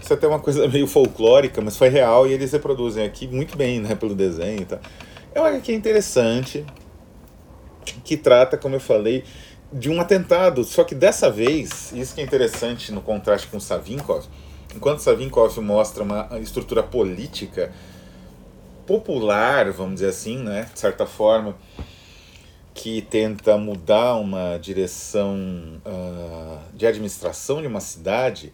Isso 0.02 0.12
é 0.12 0.16
até 0.16 0.28
uma 0.28 0.40
coisa 0.40 0.68
meio 0.70 0.86
folclórica, 0.86 1.62
mas 1.62 1.78
foi 1.78 1.88
real 1.88 2.28
e 2.28 2.34
eles 2.34 2.52
reproduzem 2.52 3.06
aqui 3.06 3.26
muito 3.28 3.58
bem, 3.58 3.80
né, 3.80 3.96
pelo 3.96 4.14
desenho 4.14 4.62
e 4.62 4.66
tal. 4.66 4.80
É 5.34 5.40
uma 5.40 5.48
HQ 5.48 5.74
interessante, 5.74 6.66
que 8.04 8.18
trata, 8.18 8.58
como 8.58 8.76
eu 8.76 8.80
falei, 8.80 9.24
de 9.72 9.90
um 9.90 10.00
atentado. 10.02 10.64
Só 10.64 10.84
que 10.84 10.94
dessa 10.94 11.32
vez, 11.32 11.94
isso 11.94 12.14
que 12.14 12.22
é 12.22 12.24
interessante 12.24 12.92
no 12.92 13.02
contraste 13.02 13.48
com 13.48 13.60
Savinkov, 13.60 14.26
enquanto 14.76 15.00
Savinkov 15.00 15.58
mostra 15.62 16.04
uma 16.04 16.28
estrutura 16.42 16.84
política 16.84 17.72
popular, 18.86 19.72
vamos 19.72 19.96
dizer 19.96 20.10
assim, 20.10 20.38
né, 20.38 20.68
de 20.74 20.80
certa 20.80 21.06
forma, 21.06 21.56
que 22.74 23.02
tenta 23.02 23.58
mudar 23.58 24.16
uma 24.16 24.58
direção 24.58 25.38
uh, 25.86 26.60
de 26.74 26.88
administração 26.88 27.62
de 27.62 27.68
uma 27.68 27.80
cidade, 27.80 28.52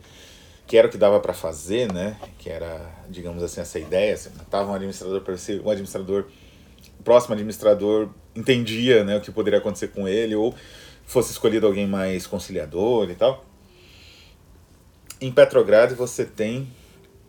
que 0.67 0.77
era 0.77 0.87
o 0.87 0.91
que 0.91 0.97
dava 0.97 1.19
para 1.19 1.33
fazer, 1.33 1.91
né, 1.91 2.17
que 2.37 2.49
era, 2.49 2.79
digamos 3.09 3.41
assim, 3.41 3.61
essa 3.61 3.79
ideia, 3.79 4.15
você 4.15 4.29
matava 4.37 4.71
um 4.71 4.73
administrador 4.73 5.21
para 5.21 5.37
ser 5.37 5.61
um 5.61 5.69
administrador 5.69 6.25
próximo 7.03 7.33
administrador 7.33 8.09
entendia 8.35 9.03
né, 9.03 9.17
o 9.17 9.21
que 9.21 9.31
poderia 9.31 9.59
acontecer 9.59 9.89
com 9.89 10.07
ele, 10.07 10.35
ou 10.35 10.53
fosse 11.05 11.31
escolhido 11.31 11.65
alguém 11.65 11.87
mais 11.87 12.27
conciliador 12.27 13.09
e 13.09 13.15
tal. 13.15 13.45
Em 15.19 15.31
Petrogrado 15.31 15.95
você 15.95 16.25
tem 16.25 16.67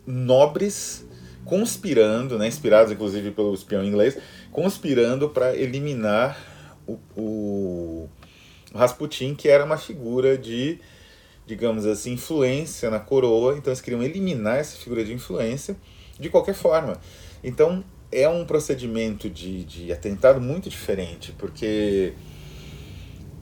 nobres 0.06 1.06
conspirando, 1.44 2.38
né, 2.38 2.46
inspirados 2.46 2.92
inclusive 2.92 3.30
pelo 3.30 3.54
espião 3.54 3.84
inglês, 3.84 4.18
conspirando 4.52 5.28
para 5.30 5.56
eliminar 5.56 6.49
o, 7.16 7.20
o, 7.20 8.08
Rasputin, 8.74 9.34
que 9.34 9.48
era 9.48 9.64
uma 9.64 9.76
figura 9.76 10.38
de, 10.38 10.78
digamos 11.46 11.86
assim, 11.86 12.12
influência 12.12 12.90
na 12.90 13.00
coroa. 13.00 13.56
Então 13.56 13.70
eles 13.70 13.80
queriam 13.80 14.02
eliminar 14.02 14.58
essa 14.58 14.76
figura 14.76 15.04
de 15.04 15.12
influência 15.12 15.76
de 16.18 16.28
qualquer 16.28 16.54
forma. 16.54 16.98
Então 17.42 17.84
é 18.12 18.28
um 18.28 18.44
procedimento 18.44 19.28
de, 19.30 19.64
de 19.64 19.92
atentado 19.92 20.40
muito 20.40 20.68
diferente, 20.68 21.32
porque 21.38 22.12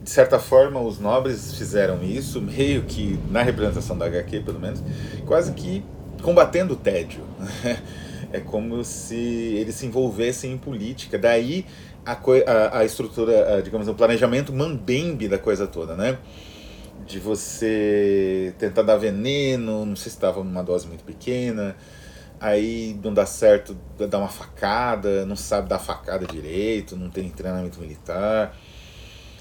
de 0.01 0.09
certa 0.09 0.39
forma 0.39 0.79
os 0.79 0.99
nobres 0.99 1.55
fizeram 1.55 2.03
isso, 2.03 2.39
meio 2.41 2.83
que 2.83 3.19
na 3.29 3.41
representação 3.41 3.97
da 3.97 4.05
HQ 4.05 4.41
pelo 4.41 4.59
menos, 4.59 4.81
quase 5.25 5.53
que 5.53 5.83
combatendo 6.21 6.73
o 6.73 6.77
tédio. 6.77 7.23
é 8.31 8.39
como 8.39 8.83
se 8.83 9.15
eles 9.15 9.75
se 9.75 9.85
envolvessem 9.85 10.53
em 10.53 10.57
política. 10.57 11.17
Daí 11.17 11.65
a, 12.05 12.13
a, 12.13 12.79
a 12.79 12.85
estrutura, 12.85 13.57
a, 13.57 13.61
digamos, 13.61 13.87
o 13.87 13.93
planejamento 13.93 14.53
mambembe 14.53 15.27
da 15.27 15.37
coisa 15.37 15.67
toda, 15.67 15.95
né? 15.95 16.17
De 17.05 17.19
você 17.19 18.53
tentar 18.57 18.83
dar 18.83 18.97
veneno, 18.97 19.85
não 19.85 19.95
sei 19.95 20.09
se 20.11 20.17
estava 20.17 20.43
numa 20.43 20.63
dose 20.63 20.87
muito 20.87 21.03
pequena, 21.03 21.75
aí 22.39 22.97
não 23.03 23.13
dá 23.13 23.25
certo, 23.25 23.75
dá 23.97 24.17
uma 24.17 24.27
facada, 24.27 25.25
não 25.25 25.35
sabe 25.35 25.67
dar 25.67 25.79
facada 25.79 26.25
direito, 26.25 26.95
não 26.95 27.09
tem 27.09 27.29
treinamento 27.29 27.79
militar. 27.79 28.55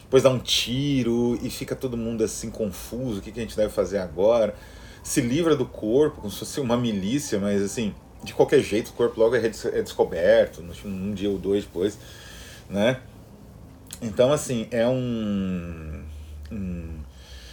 Depois 0.03 0.23
dá 0.23 0.31
um 0.31 0.39
tiro 0.39 1.39
e 1.43 1.51
fica 1.51 1.77
todo 1.77 1.97
mundo 1.97 2.25
assim 2.25 2.51
confuso, 2.51 3.19
o 3.19 3.23
que, 3.23 3.31
que 3.31 3.41
a 3.41 3.43
gente 3.43 3.57
deve 3.57 3.73
fazer 3.73 3.99
agora? 3.99 4.55
Se 5.03 5.21
livra 5.21 5.55
do 5.55 5.67
corpo, 5.67 6.23
como 6.23 6.31
se 6.31 6.39
fosse 6.39 6.61
uma 6.61 6.77
milícia, 6.77 7.39
mas 7.39 7.63
assim, 7.63 7.95
de 8.25 8.33
qualquer 8.33 8.61
jeito 8.61 8.89
o 8.89 8.93
corpo 8.95 9.21
logo 9.21 9.37
é, 9.37 9.39
é 9.47 9.83
descoberto, 9.83 10.65
um 10.85 11.13
dia 11.13 11.31
ou 11.31 11.39
dois 11.39 11.65
depois, 11.65 11.99
né? 12.69 13.01
Então, 14.01 14.33
assim, 14.33 14.69
é 14.71 14.87
um, 14.87 16.05
um 16.53 16.99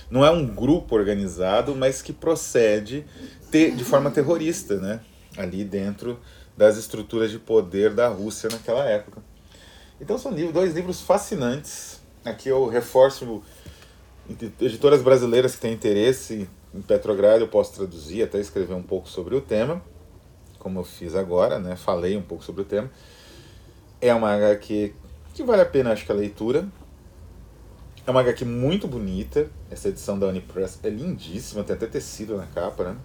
não 0.09 0.23
é 0.23 0.29
um 0.29 0.45
grupo 0.45 0.95
organizado, 0.95 1.75
mas 1.75 2.01
que 2.01 2.13
procede 2.13 3.05
de 3.51 3.83
forma 3.85 4.11
terrorista, 4.11 4.77
né? 4.77 4.99
ali 5.37 5.63
dentro 5.63 6.19
das 6.57 6.77
estruturas 6.77 7.31
de 7.31 7.39
poder 7.39 7.93
da 7.93 8.07
Rússia 8.07 8.49
naquela 8.49 8.85
época. 8.85 9.21
Então 9.99 10.17
são 10.17 10.33
dois 10.51 10.73
livros 10.73 11.01
fascinantes. 11.01 12.01
Aqui 12.23 12.49
eu 12.49 12.67
reforço 12.67 13.43
editoras 14.59 15.01
brasileiras 15.01 15.55
que 15.55 15.61
têm 15.61 15.73
interesse 15.73 16.49
em 16.73 16.81
Petrogrado, 16.81 17.43
eu 17.43 17.47
posso 17.47 17.73
traduzir, 17.73 18.23
até 18.23 18.39
escrever 18.39 18.73
um 18.73 18.83
pouco 18.83 19.07
sobre 19.07 19.35
o 19.35 19.41
tema, 19.41 19.81
como 20.59 20.79
eu 20.79 20.83
fiz 20.83 21.15
agora, 21.15 21.59
né? 21.59 21.75
Falei 21.75 22.17
um 22.17 22.21
pouco 22.21 22.43
sobre 22.43 22.63
o 22.63 22.65
tema. 22.65 22.91
É 24.01 24.13
uma 24.13 24.33
HQ 24.35 24.93
que 25.35 25.43
vale 25.43 25.61
a 25.61 25.65
pena, 25.65 25.91
acho 25.91 26.05
que 26.05 26.11
a 26.11 26.15
leitura. 26.15 26.65
É 28.07 28.11
uma 28.11 28.21
HQ 28.21 28.45
muito 28.45 28.87
bonita. 28.87 29.49
Essa 29.69 29.89
edição 29.89 30.17
da 30.17 30.27
Unipress 30.27 30.79
é 30.81 30.89
lindíssima, 30.89 31.63
tem 31.63 31.75
até 31.75 31.87
tecido 31.87 32.37
na 32.37 32.45
capa, 32.45 32.83
né? 32.85 32.95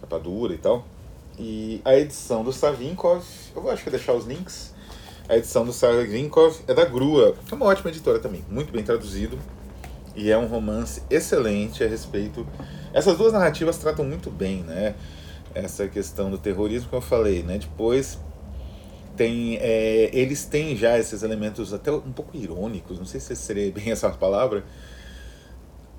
Capa 0.00 0.18
dura 0.18 0.52
e 0.52 0.58
tal. 0.58 0.84
E 1.38 1.80
a 1.84 1.96
edição 1.96 2.44
do 2.44 2.52
Savinkov, 2.52 3.24
eu 3.54 3.62
vou 3.62 3.70
acho 3.70 3.82
que 3.82 3.90
deixar 3.90 4.12
os 4.12 4.26
links. 4.26 4.74
A 5.28 5.36
edição 5.36 5.64
do 5.64 5.72
Savinkov 5.72 6.60
é 6.68 6.74
da 6.74 6.84
Grua, 6.84 7.34
é 7.50 7.54
uma 7.54 7.66
ótima 7.66 7.90
editora 7.90 8.18
também, 8.18 8.44
muito 8.50 8.70
bem 8.70 8.84
traduzido. 8.84 9.38
E 10.14 10.30
é 10.30 10.36
um 10.36 10.46
romance 10.46 11.02
excelente 11.10 11.82
a 11.82 11.88
respeito. 11.88 12.46
Essas 12.92 13.16
duas 13.16 13.32
narrativas 13.32 13.78
tratam 13.78 14.04
muito 14.04 14.30
bem, 14.30 14.62
né? 14.62 14.94
Essa 15.54 15.88
questão 15.88 16.30
do 16.30 16.38
terrorismo 16.38 16.88
que 16.88 16.94
eu 16.94 17.00
falei, 17.00 17.42
né? 17.42 17.58
Depois 17.58 18.18
tem, 19.16 19.56
é, 19.56 20.10
eles 20.12 20.44
têm 20.44 20.76
já 20.76 20.98
esses 20.98 21.22
elementos 21.22 21.72
até 21.72 21.90
um 21.90 22.12
pouco 22.12 22.36
irônicos, 22.36 22.98
não 22.98 23.06
sei 23.06 23.20
se 23.20 23.34
seria 23.34 23.70
bem 23.72 23.90
essa 23.92 24.10
palavra, 24.10 24.64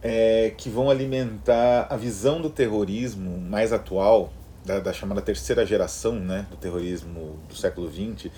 é, 0.02 0.54
que 0.56 0.70
vão 0.70 0.90
alimentar 0.90 1.88
a 1.90 1.98
visão 1.98 2.40
do 2.40 2.50
terrorismo 2.50 3.40
mais 3.40 3.74
atual 3.74 4.32
da, 4.64 4.80
da, 4.80 4.94
chamada 4.94 5.22
terceira 5.22 5.66
geração 5.66 6.14
né, 6.14 6.46
do 6.50 6.58
terrorismo 6.58 7.40
do 7.50 7.56
século 7.56 7.92
XX, 7.92 8.32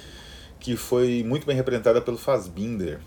que 0.59 0.75
foi 0.75 1.23
muito 1.23 1.45
bem 1.45 1.55
representada 1.55 2.01
pelo 2.01 2.17
Fassbinder 2.17 2.99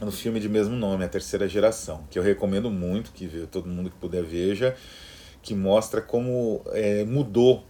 no 0.00 0.10
filme 0.10 0.40
de 0.40 0.48
mesmo 0.48 0.74
nome, 0.74 1.04
A 1.04 1.08
Terceira 1.08 1.46
Geração, 1.48 2.04
que 2.10 2.18
eu 2.18 2.22
recomendo 2.22 2.70
muito 2.70 3.12
que 3.12 3.26
todo 3.50 3.68
mundo 3.68 3.90
que 3.90 3.96
puder 3.96 4.22
veja, 4.22 4.74
que 5.42 5.54
mostra 5.54 6.00
como 6.00 6.62
é, 6.68 7.04
mudou 7.04 7.64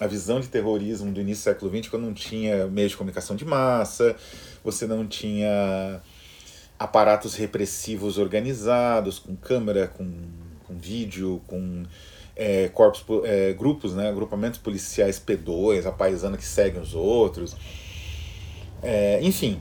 a 0.00 0.06
visão 0.06 0.40
de 0.40 0.48
terrorismo 0.48 1.12
do 1.12 1.20
início 1.20 1.42
do 1.42 1.44
século 1.44 1.76
XX, 1.76 1.88
quando 1.88 2.04
não 2.04 2.14
tinha 2.14 2.66
meio 2.66 2.88
de 2.88 2.96
comunicação 2.96 3.36
de 3.36 3.44
massa, 3.44 4.16
você 4.62 4.86
não 4.86 5.06
tinha 5.06 6.00
aparatos 6.78 7.34
repressivos 7.34 8.18
organizados, 8.18 9.18
com 9.18 9.36
câmera, 9.36 9.86
com, 9.86 10.10
com 10.66 10.76
vídeo, 10.76 11.40
com 11.46 11.84
é, 12.36 12.68
corpos, 12.68 13.04
é, 13.24 13.52
grupos, 13.52 13.94
né, 13.94 14.08
agrupamentos 14.08 14.58
policiais 14.58 15.22
P2, 15.24 15.86
a 15.86 15.92
paisana 15.92 16.36
que 16.36 16.44
seguem 16.44 16.80
os 16.80 16.94
outros. 16.94 17.56
É, 18.82 19.20
enfim, 19.22 19.60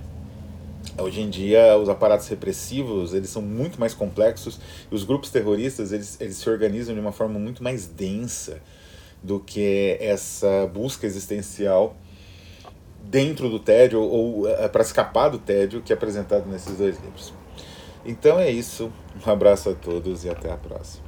hoje 0.98 1.22
em 1.22 1.30
dia 1.30 1.78
os 1.78 1.88
aparatos 1.88 2.28
repressivos 2.28 3.14
eles 3.14 3.30
são 3.30 3.42
muito 3.42 3.80
mais 3.80 3.94
complexos 3.94 4.60
e 4.92 4.96
os 4.96 5.04
grupos 5.04 5.30
terroristas 5.30 5.94
eles, 5.94 6.20
eles 6.20 6.36
se 6.36 6.50
organizam 6.50 6.94
de 6.94 7.00
uma 7.00 7.12
forma 7.12 7.40
muito 7.40 7.64
mais 7.64 7.86
densa, 7.86 8.60
do 9.24 9.40
que 9.40 9.98
essa 10.02 10.68
busca 10.68 11.06
existencial 11.06 11.96
dentro 13.02 13.50
do 13.50 13.60
tédio 13.60 14.02
ou 14.02 14.48
é, 14.48 14.68
para 14.68 14.82
escapar 14.82 15.30
do 15.30 15.38
tédio 15.38 15.82
que 15.82 15.94
é 15.94 15.96
apresentado 15.96 16.50
nesses 16.50 16.78
dois 16.78 17.00
livros. 17.00 17.34
Então 18.06 18.38
é 18.38 18.50
isso. 18.50 18.92
Um 19.26 19.32
abraço 19.32 19.70
a 19.70 19.74
todos 19.74 20.26
e 20.26 20.30
até 20.30 20.52
a 20.52 20.58
próxima. 20.58 21.03